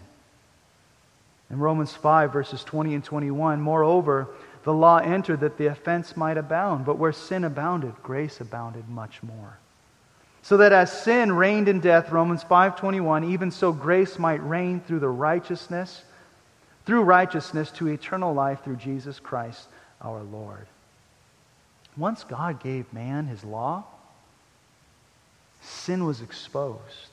In 1.51 1.59
Romans 1.59 1.95
5, 1.95 2.33
verses 2.33 2.63
20 2.63 2.95
and 2.95 3.03
21, 3.03 3.61
moreover, 3.61 4.29
the 4.65 4.73
law 4.73 4.99
entered 4.99 5.41
that 5.41 5.59
the 5.59 5.67
offense 5.67 6.17
might 6.17 6.39
abound, 6.39 6.85
but 6.85 6.99
where 6.99 7.13
sin 7.13 7.45
abounded, 7.45 7.95
grace 8.03 8.41
abounded 8.41 8.89
much 8.89 9.23
more. 9.23 9.59
So 10.43 10.57
that 10.59 10.73
as 10.73 10.91
sin 10.91 11.33
reigned 11.33 11.69
in 11.69 11.81
death, 11.81 12.11
Romans 12.11 12.43
5:21, 12.43 13.25
even 13.25 13.51
so 13.51 13.73
grace 13.73 14.19
might 14.19 14.43
reign 14.43 14.81
through 14.81 15.01
the 15.01 15.09
righteousness, 15.09 16.03
through 16.87 17.03
righteousness 17.03 17.71
to 17.73 17.89
eternal 17.89 18.33
life 18.33 18.63
through 18.65 18.77
Jesus 18.77 19.21
Christ 19.21 19.69
our 20.01 20.23
Lord. 20.23 20.67
Once 21.97 22.25
God 22.25 22.61
gave 22.61 22.93
man 22.93 23.27
his 23.27 23.45
law, 23.45 23.85
sin 25.61 26.05
was 26.05 26.23
exposed. 26.23 27.11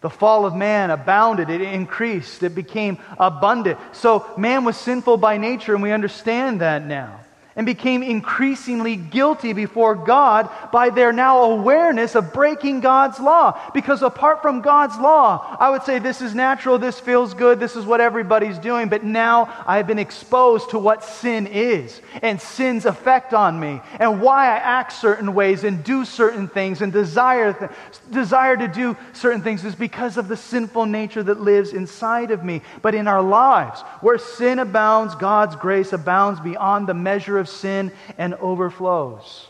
The 0.00 0.10
fall 0.10 0.46
of 0.46 0.54
man 0.54 0.90
abounded, 0.90 1.50
it 1.50 1.60
increased, 1.60 2.42
it 2.42 2.54
became 2.54 2.98
abundant. 3.18 3.78
So 3.92 4.26
man 4.36 4.64
was 4.64 4.76
sinful 4.76 5.16
by 5.16 5.38
nature, 5.38 5.74
and 5.74 5.82
we 5.82 5.92
understand 5.92 6.60
that 6.60 6.84
now 6.84 7.20
and 7.56 7.64
became 7.64 8.02
increasingly 8.02 8.96
guilty 8.96 9.54
before 9.54 9.94
God 9.94 10.50
by 10.70 10.90
their 10.90 11.10
now 11.10 11.44
awareness 11.44 12.14
of 12.14 12.34
breaking 12.34 12.80
God's 12.80 13.18
law. 13.18 13.58
Because 13.72 14.02
apart 14.02 14.42
from 14.42 14.60
God's 14.60 14.96
law, 14.98 15.56
I 15.58 15.70
would 15.70 15.82
say 15.82 15.98
this 15.98 16.20
is 16.20 16.34
natural, 16.34 16.78
this 16.78 17.00
feels 17.00 17.32
good, 17.32 17.58
this 17.58 17.74
is 17.74 17.86
what 17.86 18.02
everybody's 18.02 18.58
doing, 18.58 18.90
but 18.90 19.04
now 19.04 19.64
I 19.66 19.78
have 19.78 19.86
been 19.86 19.98
exposed 19.98 20.70
to 20.70 20.78
what 20.78 21.02
sin 21.02 21.46
is 21.46 22.02
and 22.20 22.40
sin's 22.40 22.84
effect 22.84 23.32
on 23.32 23.58
me 23.58 23.80
and 23.98 24.20
why 24.20 24.48
I 24.48 24.56
act 24.56 24.92
certain 24.92 25.32
ways 25.32 25.64
and 25.64 25.82
do 25.82 26.04
certain 26.04 26.48
things 26.48 26.82
and 26.82 26.92
desire, 26.92 27.54
th- 27.54 27.70
desire 28.10 28.58
to 28.58 28.68
do 28.68 28.96
certain 29.14 29.40
things 29.40 29.64
is 29.64 29.74
because 29.74 30.18
of 30.18 30.28
the 30.28 30.36
sinful 30.36 30.84
nature 30.84 31.22
that 31.22 31.40
lives 31.40 31.72
inside 31.72 32.30
of 32.30 32.44
me. 32.44 32.60
But 32.82 32.94
in 32.94 33.08
our 33.08 33.22
lives, 33.22 33.80
where 34.02 34.18
sin 34.18 34.58
abounds, 34.58 35.14
God's 35.14 35.56
grace 35.56 35.94
abounds 35.94 36.38
beyond 36.40 36.86
the 36.86 36.94
measure 36.94 37.38
of 37.38 37.45
of 37.46 37.54
sin 37.54 37.92
and 38.18 38.34
overflows. 38.34 39.46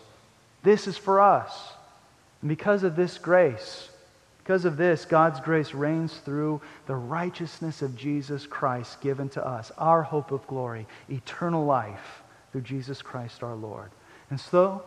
This 0.62 0.86
is 0.86 0.96
for 0.98 1.20
us. 1.20 1.72
And 2.42 2.48
because 2.48 2.82
of 2.82 2.96
this 2.96 3.18
grace, 3.18 3.88
because 4.38 4.64
of 4.64 4.76
this, 4.76 5.04
God's 5.04 5.40
grace 5.40 5.72
reigns 5.72 6.18
through 6.18 6.60
the 6.86 6.94
righteousness 6.94 7.82
of 7.82 7.96
Jesus 7.96 8.46
Christ 8.46 9.00
given 9.00 9.28
to 9.30 9.44
us, 9.44 9.72
our 9.78 10.02
hope 10.02 10.30
of 10.30 10.46
glory, 10.46 10.86
eternal 11.10 11.64
life 11.64 12.22
through 12.52 12.60
Jesus 12.60 13.02
Christ 13.02 13.42
our 13.42 13.54
Lord. 13.54 13.90
And 14.30 14.38
so, 14.38 14.82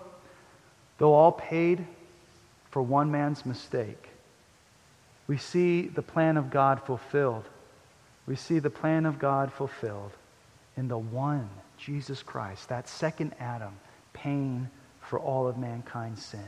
though 0.98 1.14
all 1.14 1.32
paid 1.32 1.86
for 2.72 2.82
one 2.82 3.12
man's 3.12 3.46
mistake, 3.46 4.10
we 5.28 5.38
see 5.38 5.88
the 5.88 6.02
plan 6.02 6.38
of 6.38 6.52
God 6.52 6.82
fulfilled. 6.86 7.46
We 8.28 8.36
see 8.36 8.60
the 8.60 8.70
plan 8.70 9.06
of 9.06 9.18
God 9.18 9.52
fulfilled 9.52 10.12
in 10.78 10.88
the 10.88 10.98
one 10.98 11.50
Jesus 11.80 12.22
Christ, 12.22 12.70
that 12.70 12.88
second 12.88 13.34
Adam, 13.40 13.78
paying 14.14 14.70
for 15.02 15.20
all 15.20 15.48
of 15.48 15.58
mankind's 15.58 16.24
sin. 16.24 16.46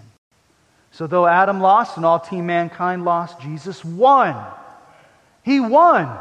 So, 0.91 1.07
though 1.07 1.25
Adam 1.25 1.61
lost 1.61 1.95
and 1.97 2.05
all 2.05 2.19
team 2.19 2.45
mankind 2.45 3.05
lost, 3.05 3.39
Jesus 3.39 3.83
won. 3.83 4.35
He 5.43 5.59
won, 5.59 6.17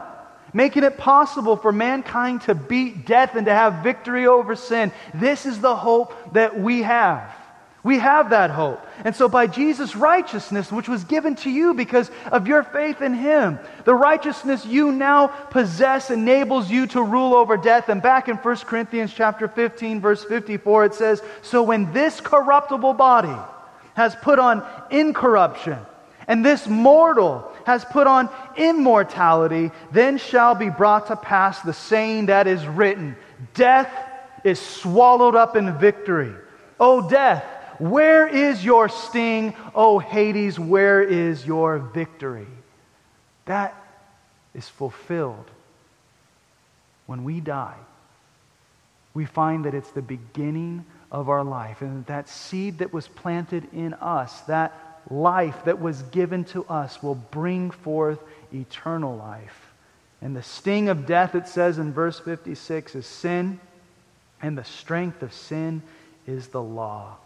making 0.55 0.85
it 0.85 0.97
possible 0.97 1.57
for 1.57 1.73
mankind 1.73 2.43
to 2.43 2.55
beat 2.55 3.05
death 3.05 3.35
and 3.35 3.47
to 3.47 3.53
have 3.53 3.83
victory 3.83 4.27
over 4.27 4.55
sin. 4.55 4.93
This 5.13 5.45
is 5.45 5.61
the 5.61 5.75
hope 5.75 6.33
that 6.35 6.59
we 6.59 6.83
have. 6.83 7.35
We 7.83 7.99
have 7.99 8.31
that 8.31 8.51
hope. 8.51 8.85
And 9.05 9.17
so, 9.17 9.29
by 9.29 9.47
Jesus' 9.47 9.97
righteousness, 9.97 10.71
which 10.71 10.89
was 10.89 11.05
given 11.05 11.35
to 11.37 11.51
you 11.51 11.73
because 11.73 12.11
of 12.31 12.47
your 12.47 12.63
faith 12.63 13.01
in 13.01 13.15
Him, 13.15 13.59
the 13.85 13.95
righteousness 13.95 14.67
you 14.67 14.93
now 14.93 15.29
possess 15.29 16.11
enables 16.11 16.71
you 16.71 16.87
to 16.89 17.03
rule 17.03 17.35
over 17.35 17.57
death. 17.57 17.89
And 17.89 18.03
back 18.03 18.29
in 18.29 18.37
1 18.37 18.57
Corinthians 18.59 19.15
chapter 19.15 19.49
15, 19.49 20.01
verse 20.01 20.23
54, 20.25 20.85
it 20.85 20.95
says, 20.95 21.23
So 21.41 21.63
when 21.63 21.91
this 21.95 22.21
corruptible 22.21 22.95
body 22.95 23.37
has 23.95 24.15
put 24.17 24.39
on 24.39 24.63
incorruption, 24.91 25.79
and 26.29 26.45
this 26.45 26.69
mortal 26.69 27.51
has 27.65 27.85
put 27.87 28.07
on 28.07 28.29
immortality, 28.57 29.71
then 29.91 30.19
shall 30.19 30.55
be 30.55 30.69
brought 30.69 31.07
to 31.07 31.17
pass 31.17 31.61
the 31.63 31.73
saying 31.73 32.27
that 32.27 32.47
is 32.47 32.67
written 32.67 33.17
Death 33.55 33.91
is 34.45 34.61
swallowed 34.61 35.35
up 35.35 35.57
in 35.57 35.79
victory. 35.79 36.35
O 36.79 37.09
death, 37.09 37.45
where 37.81 38.29
is 38.29 38.65
your 38.65 38.89
sting, 38.89 39.55
O 39.75 39.99
Hades? 39.99 40.59
Where 40.59 41.03
is 41.03 41.47
your 41.47 41.79
victory? 41.79 42.47
That 43.47 43.75
is 44.55 44.69
fulfilled 44.69 45.51
when 47.07 47.25
we 47.25 47.41
die. 47.41 47.79
We 49.15 49.25
find 49.25 49.65
that 49.65 49.75
it's 49.75 49.91
the 49.91 50.03
beginning 50.03 50.85
of 51.11 51.29
our 51.29 51.43
life, 51.43 51.81
and 51.81 52.05
that 52.07 52.29
seed 52.29 52.79
that 52.79 52.93
was 52.93 53.09
planted 53.09 53.67
in 53.73 53.95
us, 53.95 54.43
that 54.43 55.03
life 55.11 55.65
that 55.65 55.81
was 55.81 56.03
given 56.03 56.45
to 56.45 56.65
us, 56.67 57.03
will 57.03 57.17
bring 57.17 57.71
forth 57.71 58.21
eternal 58.53 59.17
life. 59.17 59.73
And 60.21 60.37
the 60.37 60.43
sting 60.43 60.91
of 60.91 61.07
death, 61.07 61.35
it 61.35 61.49
says 61.49 61.79
in 61.79 61.93
verse 61.93 62.21
56, 62.21 62.95
is 62.95 63.07
sin, 63.07 63.59
and 64.43 64.57
the 64.57 64.65
strength 64.65 65.23
of 65.23 65.33
sin 65.33 65.83
is 66.27 66.49
the 66.49 66.63
law. 66.63 67.17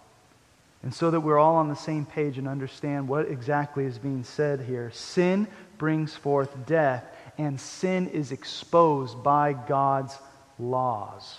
And 0.84 0.92
so 0.92 1.10
that 1.10 1.20
we're 1.20 1.38
all 1.38 1.56
on 1.56 1.68
the 1.70 1.74
same 1.74 2.04
page 2.04 2.36
and 2.36 2.46
understand 2.46 3.08
what 3.08 3.26
exactly 3.26 3.86
is 3.86 3.96
being 3.96 4.22
said 4.22 4.60
here. 4.60 4.90
Sin 4.92 5.48
brings 5.78 6.14
forth 6.14 6.66
death, 6.66 7.02
and 7.38 7.58
sin 7.58 8.08
is 8.08 8.32
exposed 8.32 9.22
by 9.22 9.54
God's 9.54 10.14
laws. 10.58 11.38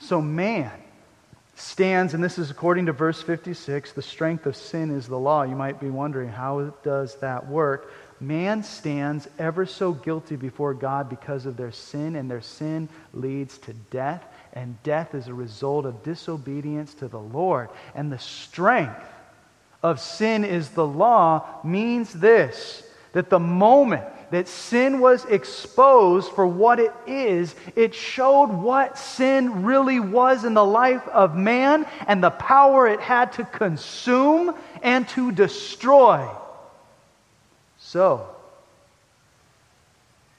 So 0.00 0.20
man 0.20 0.72
stands, 1.54 2.12
and 2.12 2.22
this 2.24 2.36
is 2.36 2.50
according 2.50 2.86
to 2.86 2.92
verse 2.92 3.22
56, 3.22 3.92
the 3.92 4.02
strength 4.02 4.44
of 4.44 4.56
sin 4.56 4.90
is 4.90 5.06
the 5.06 5.16
law. 5.16 5.44
You 5.44 5.54
might 5.54 5.78
be 5.78 5.88
wondering, 5.88 6.30
how 6.30 6.74
does 6.82 7.14
that 7.20 7.46
work? 7.46 7.92
Man 8.18 8.64
stands 8.64 9.28
ever 9.38 9.66
so 9.66 9.92
guilty 9.92 10.34
before 10.34 10.74
God 10.74 11.08
because 11.08 11.46
of 11.46 11.56
their 11.56 11.70
sin, 11.70 12.16
and 12.16 12.28
their 12.28 12.40
sin 12.40 12.88
leads 13.14 13.56
to 13.58 13.72
death 13.72 14.24
and 14.52 14.82
death 14.82 15.14
is 15.14 15.28
a 15.28 15.34
result 15.34 15.86
of 15.86 16.02
disobedience 16.02 16.94
to 16.94 17.08
the 17.08 17.20
Lord. 17.20 17.68
And 17.94 18.10
the 18.10 18.18
strength 18.18 19.00
of 19.82 20.00
sin 20.00 20.44
is 20.44 20.70
the 20.70 20.86
law 20.86 21.44
means 21.64 22.12
this 22.12 22.84
that 23.12 23.28
the 23.28 23.40
moment 23.40 24.04
that 24.30 24.46
sin 24.46 25.00
was 25.00 25.24
exposed 25.24 26.30
for 26.30 26.46
what 26.46 26.78
it 26.78 26.92
is, 27.08 27.56
it 27.74 27.92
showed 27.92 28.46
what 28.46 28.96
sin 28.96 29.64
really 29.64 29.98
was 29.98 30.44
in 30.44 30.54
the 30.54 30.64
life 30.64 31.06
of 31.08 31.34
man 31.34 31.84
and 32.06 32.22
the 32.22 32.30
power 32.30 32.86
it 32.86 33.00
had 33.00 33.32
to 33.32 33.44
consume 33.44 34.54
and 34.82 35.08
to 35.08 35.32
destroy. 35.32 36.28
So, 37.78 38.28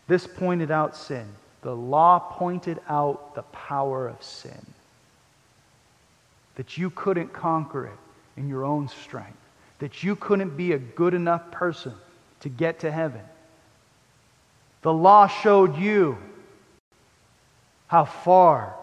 this 0.08 0.26
pointed 0.26 0.72
out 0.72 0.96
sin 0.96 1.28
the 1.62 1.76
law 1.76 2.20
pointed 2.20 2.80
out 2.90 3.36
the 3.36 3.44
power 3.44 4.08
of 4.08 4.22
sin. 4.24 4.66
That 6.56 6.78
you 6.78 6.90
couldn't 6.90 7.34
conquer 7.34 7.86
it 7.86 8.00
in 8.38 8.50
your 8.50 8.66
own 8.66 8.88
strength. 8.88 9.38
That 9.80 10.04
you 10.04 10.16
couldn't 10.16 10.58
be 10.58 10.74
a 10.74 10.80
good 10.80 11.14
enough 11.14 11.52
person 11.52 11.94
to 12.42 12.50
get 12.50 12.80
to 12.80 12.92
heaven. 12.92 13.22
The 14.82 14.94
law 14.94 15.28
showed 15.28 15.78
you 15.78 16.18
how 17.88 18.06
far, 18.06 18.76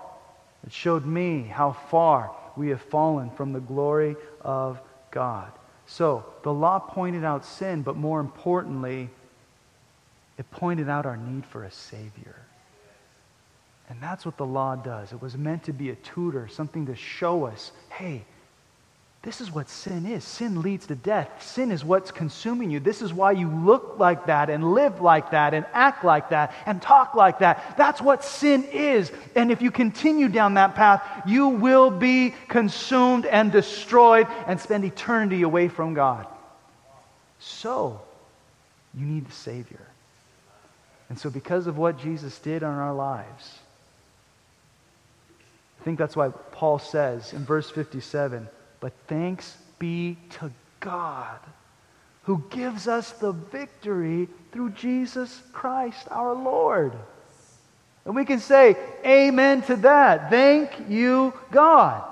it 0.66 0.72
showed 0.72 1.04
me 1.04 1.42
how 1.42 1.72
far 1.72 2.30
we 2.56 2.68
have 2.68 2.82
fallen 2.82 3.30
from 3.30 3.52
the 3.52 3.60
glory 3.60 4.16
of 4.40 4.80
God. 5.10 5.50
So, 5.86 6.24
the 6.42 6.52
law 6.52 6.78
pointed 6.78 7.24
out 7.24 7.44
sin, 7.44 7.82
but 7.82 7.96
more 7.96 8.20
importantly, 8.20 9.08
it 10.36 10.50
pointed 10.50 10.88
out 10.88 11.06
our 11.06 11.16
need 11.16 11.46
for 11.46 11.64
a 11.64 11.70
Savior. 11.70 12.36
And 13.88 14.00
that's 14.02 14.26
what 14.26 14.36
the 14.36 14.46
law 14.46 14.76
does. 14.76 15.12
It 15.12 15.22
was 15.22 15.36
meant 15.36 15.64
to 15.64 15.72
be 15.72 15.90
a 15.90 15.94
tutor, 15.96 16.48
something 16.48 16.86
to 16.86 16.94
show 16.96 17.44
us 17.46 17.72
hey, 17.90 18.24
This 19.22 19.40
is 19.40 19.50
what 19.50 19.68
sin 19.68 20.06
is. 20.06 20.22
Sin 20.22 20.62
leads 20.62 20.86
to 20.86 20.94
death. 20.94 21.28
Sin 21.42 21.72
is 21.72 21.84
what's 21.84 22.12
consuming 22.12 22.70
you. 22.70 22.78
This 22.78 23.02
is 23.02 23.12
why 23.12 23.32
you 23.32 23.48
look 23.48 23.96
like 23.98 24.26
that 24.26 24.48
and 24.48 24.72
live 24.74 25.00
like 25.00 25.32
that 25.32 25.54
and 25.54 25.66
act 25.72 26.04
like 26.04 26.28
that 26.30 26.52
and 26.66 26.80
talk 26.80 27.14
like 27.14 27.40
that. 27.40 27.76
That's 27.76 28.00
what 28.00 28.22
sin 28.22 28.64
is. 28.72 29.10
And 29.34 29.50
if 29.50 29.60
you 29.60 29.72
continue 29.72 30.28
down 30.28 30.54
that 30.54 30.76
path, 30.76 31.02
you 31.26 31.48
will 31.48 31.90
be 31.90 32.34
consumed 32.46 33.26
and 33.26 33.50
destroyed 33.50 34.28
and 34.46 34.60
spend 34.60 34.84
eternity 34.84 35.42
away 35.42 35.68
from 35.68 35.94
God. 35.94 36.26
So, 37.40 38.00
you 38.94 39.04
need 39.04 39.26
the 39.26 39.32
Savior. 39.32 39.86
And 41.08 41.18
so, 41.18 41.28
because 41.28 41.66
of 41.66 41.76
what 41.76 41.98
Jesus 41.98 42.38
did 42.38 42.62
in 42.62 42.68
our 42.68 42.94
lives, 42.94 43.58
think 45.88 45.98
that's 45.98 46.16
why 46.16 46.28
Paul 46.52 46.78
says 46.78 47.32
in 47.32 47.46
verse 47.46 47.70
57 47.70 48.46
but 48.78 48.92
thanks 49.06 49.56
be 49.78 50.18
to 50.32 50.52
God 50.80 51.38
who 52.24 52.44
gives 52.50 52.86
us 52.86 53.12
the 53.12 53.32
victory 53.32 54.28
through 54.52 54.68
Jesus 54.72 55.40
Christ 55.54 56.06
our 56.10 56.34
Lord. 56.34 56.92
And 58.04 58.14
we 58.14 58.26
can 58.26 58.38
say, 58.38 58.76
Amen 59.02 59.62
to 59.62 59.76
that. 59.76 60.28
Thank 60.28 60.90
you, 60.90 61.32
God. 61.50 62.04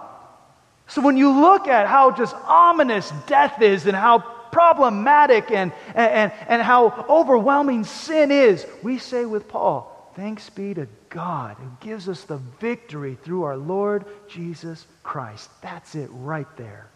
So 0.86 1.02
when 1.02 1.18
you 1.18 1.38
look 1.38 1.68
at 1.68 1.86
how 1.86 2.12
just 2.12 2.34
ominous 2.46 3.12
death 3.26 3.60
is 3.60 3.84
and 3.84 3.94
how 3.94 4.20
problematic 4.52 5.50
and, 5.50 5.70
and, 5.94 6.32
and 6.48 6.62
how 6.62 7.04
overwhelming 7.10 7.84
sin 7.84 8.30
is, 8.30 8.64
we 8.82 8.96
say 8.96 9.26
with 9.26 9.48
Paul, 9.48 9.92
Thanks 10.16 10.48
be 10.48 10.72
to 10.72 10.88
God 11.16 11.56
who 11.58 11.70
gives 11.80 12.10
us 12.10 12.24
the 12.24 12.36
victory 12.60 13.16
through 13.24 13.44
our 13.44 13.56
Lord 13.56 14.04
Jesus 14.28 14.86
Christ. 15.02 15.48
That's 15.62 15.94
it 15.94 16.10
right 16.12 16.46
there. 16.58 16.88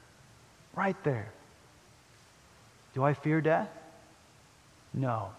Right 0.77 1.03
there. 1.05 1.33
Do 2.93 3.03
I 3.03 3.15
fear 3.15 3.41
death? 3.41 3.71
No. 4.93 5.31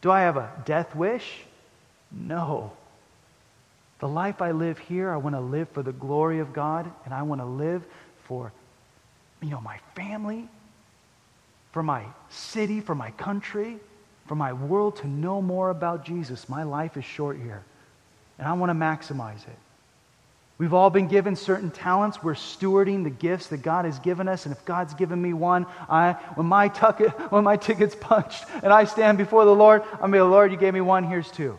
Do 0.00 0.10
I 0.10 0.22
have 0.22 0.36
a 0.36 0.50
death 0.64 0.96
wish? 0.96 1.44
No. 2.10 2.72
The 4.00 4.08
life 4.08 4.42
I 4.42 4.50
live 4.50 4.80
here, 4.80 5.12
I 5.12 5.16
want 5.16 5.36
to 5.36 5.40
live 5.40 5.68
for 5.68 5.84
the 5.84 5.92
glory 5.92 6.40
of 6.40 6.52
God, 6.52 6.90
and 7.04 7.14
I 7.14 7.22
want 7.22 7.40
to 7.40 7.46
live 7.46 7.84
for, 8.24 8.52
you 9.40 9.50
know, 9.50 9.60
my 9.60 9.78
family, 9.94 10.48
for 11.70 11.84
my 11.84 12.04
city, 12.30 12.80
for 12.80 12.96
my 12.96 13.12
country, 13.12 13.78
for 14.26 14.34
my 14.34 14.52
world 14.52 14.96
to 14.96 15.06
know 15.06 15.40
more 15.40 15.70
about 15.70 16.04
Jesus. 16.04 16.48
My 16.48 16.64
life 16.64 16.96
is 16.96 17.04
short 17.04 17.36
here, 17.36 17.62
and 18.42 18.48
I 18.48 18.54
want 18.54 18.70
to 18.70 18.74
maximize 18.74 19.46
it. 19.46 19.58
We've 20.58 20.74
all 20.74 20.90
been 20.90 21.06
given 21.06 21.36
certain 21.36 21.70
talents. 21.70 22.24
We're 22.24 22.34
stewarding 22.34 23.04
the 23.04 23.10
gifts 23.10 23.46
that 23.48 23.62
God 23.62 23.84
has 23.84 24.00
given 24.00 24.26
us. 24.26 24.46
And 24.46 24.54
if 24.54 24.64
God's 24.64 24.94
given 24.94 25.22
me 25.22 25.32
one, 25.32 25.64
I, 25.88 26.14
when, 26.34 26.48
my 26.48 26.66
tucket, 26.66 27.10
when 27.30 27.44
my 27.44 27.56
ticket's 27.56 27.94
punched 27.94 28.44
and 28.64 28.72
I 28.72 28.82
stand 28.82 29.16
before 29.16 29.44
the 29.44 29.54
Lord, 29.54 29.82
I'm 29.92 30.10
going 30.10 30.12
to 30.12 30.18
be, 30.18 30.20
Lord, 30.22 30.50
you 30.50 30.58
gave 30.58 30.74
me 30.74 30.80
one, 30.80 31.04
here's 31.04 31.30
two. 31.30 31.56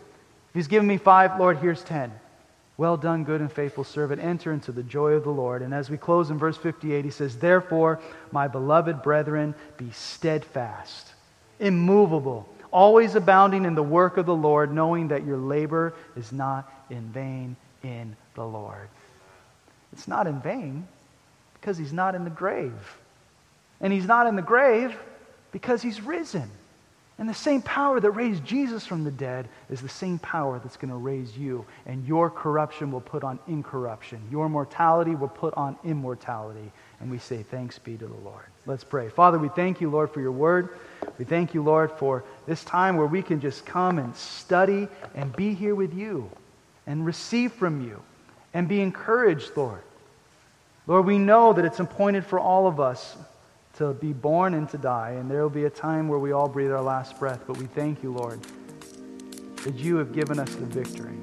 If 0.50 0.56
He's 0.56 0.68
given 0.68 0.86
me 0.86 0.98
five, 0.98 1.40
Lord, 1.40 1.58
here's 1.58 1.82
ten. 1.84 2.12
Well 2.76 2.98
done, 2.98 3.24
good 3.24 3.40
and 3.40 3.50
faithful 3.50 3.86
servant. 3.86 4.22
Enter 4.22 4.52
into 4.52 4.74
the 4.74 4.84
joy 4.84 5.14
of 5.14 5.24
the 5.24 5.30
Lord. 5.30 5.62
And 5.62 5.74
as 5.74 5.90
we 5.90 5.98
close 5.98 6.32
in 6.32 6.38
verse 6.38 6.58
58, 6.58 7.06
he 7.06 7.12
says, 7.12 7.38
Therefore, 7.38 8.02
my 8.34 8.50
beloved 8.50 9.02
brethren, 9.04 9.56
be 9.78 9.90
steadfast, 9.92 11.14
immovable, 11.62 12.53
always 12.74 13.16
abounding 13.16 13.64
in 13.64 13.76
the 13.76 13.84
work 13.84 14.18
of 14.18 14.26
the 14.26 14.36
Lord, 14.36 14.74
knowing 14.74 15.08
that 15.10 15.26
your 15.26 15.38
labor 15.38 15.94
is 16.18 16.32
not 16.34 16.70
in 16.90 17.04
vain 17.10 17.56
in 17.84 18.16
the 18.36 18.44
Lord. 18.44 18.90
It's 19.94 20.08
not 20.08 20.28
in 20.28 20.42
vain 20.42 20.88
because 21.54 21.78
he's 21.78 21.94
not 21.94 22.16
in 22.16 22.24
the 22.24 22.30
grave. 22.30 22.74
And 23.80 23.94
he's 23.94 24.06
not 24.06 24.28
in 24.28 24.36
the 24.36 24.42
grave 24.42 24.98
because 25.52 25.82
he's 25.82 26.02
risen. 26.02 26.50
And 27.20 27.30
the 27.30 27.34
same 27.34 27.62
power 27.62 28.00
that 28.00 28.12
raised 28.12 28.44
Jesus 28.44 28.88
from 28.88 29.04
the 29.04 29.12
dead 29.12 29.48
is 29.70 29.82
the 29.82 29.90
same 29.90 30.18
power 30.18 30.60
that's 30.60 30.78
going 30.78 30.90
to 30.90 30.98
raise 30.98 31.38
you. 31.38 31.64
And 31.86 32.08
your 32.08 32.30
corruption 32.30 32.92
will 32.92 33.02
put 33.02 33.24
on 33.24 33.38
incorruption. 33.48 34.20
Your 34.32 34.50
mortality 34.50 35.14
will 35.14 35.28
put 35.28 35.54
on 35.54 35.78
immortality. 35.84 36.72
And 37.04 37.12
we 37.12 37.18
say, 37.18 37.44
Thanks 37.44 37.78
be 37.78 37.98
to 37.98 38.08
the 38.08 38.14
Lord. 38.24 38.46
Let's 38.66 38.86
pray. 38.86 39.10
Father, 39.10 39.38
we 39.38 39.50
thank 39.50 39.82
you, 39.82 39.90
Lord, 39.90 40.10
for 40.10 40.22
your 40.22 40.32
word. 40.32 40.70
We 41.18 41.26
thank 41.26 41.54
you, 41.54 41.62
Lord, 41.62 41.92
for 41.92 42.24
this 42.46 42.64
time 42.64 42.96
where 42.96 43.08
we 43.08 43.22
can 43.22 43.42
just 43.42 43.66
come 43.66 44.00
and 44.00 44.16
study 44.16 44.88
and 45.14 45.36
be 45.36 45.54
here 45.54 45.76
with 45.76 45.94
you 45.94 46.32
and 46.88 47.06
receive 47.06 47.52
from 47.52 47.86
you 47.86 48.02
and 48.54 48.70
be 48.70 48.80
encouraged, 48.80 49.52
Lord. 49.58 49.82
Lord, 50.88 51.06
we 51.06 51.18
know 51.18 51.52
that 51.52 51.66
it's 51.66 51.82
appointed 51.82 52.26
for 52.26 52.40
all 52.40 52.68
of 52.68 52.80
us 52.80 53.18
to 53.80 53.92
be 53.96 54.14
born 54.14 54.54
and 54.54 54.70
to 54.70 54.78
die, 54.78 55.12
and 55.20 55.30
there 55.30 55.42
will 55.42 55.50
be 55.50 55.66
a 55.66 55.70
time 55.70 56.08
where 56.08 56.20
we 56.20 56.32
all 56.32 56.48
breathe 56.48 56.72
our 56.72 56.82
last 56.82 57.20
breath, 57.20 57.42
but 57.46 57.58
we 57.58 57.66
thank 57.66 58.02
you, 58.02 58.14
Lord, 58.14 58.40
that 59.66 59.76
you 59.76 59.98
have 59.98 60.14
given 60.14 60.40
us 60.40 60.56
the 60.56 60.66
victory. 60.68 61.18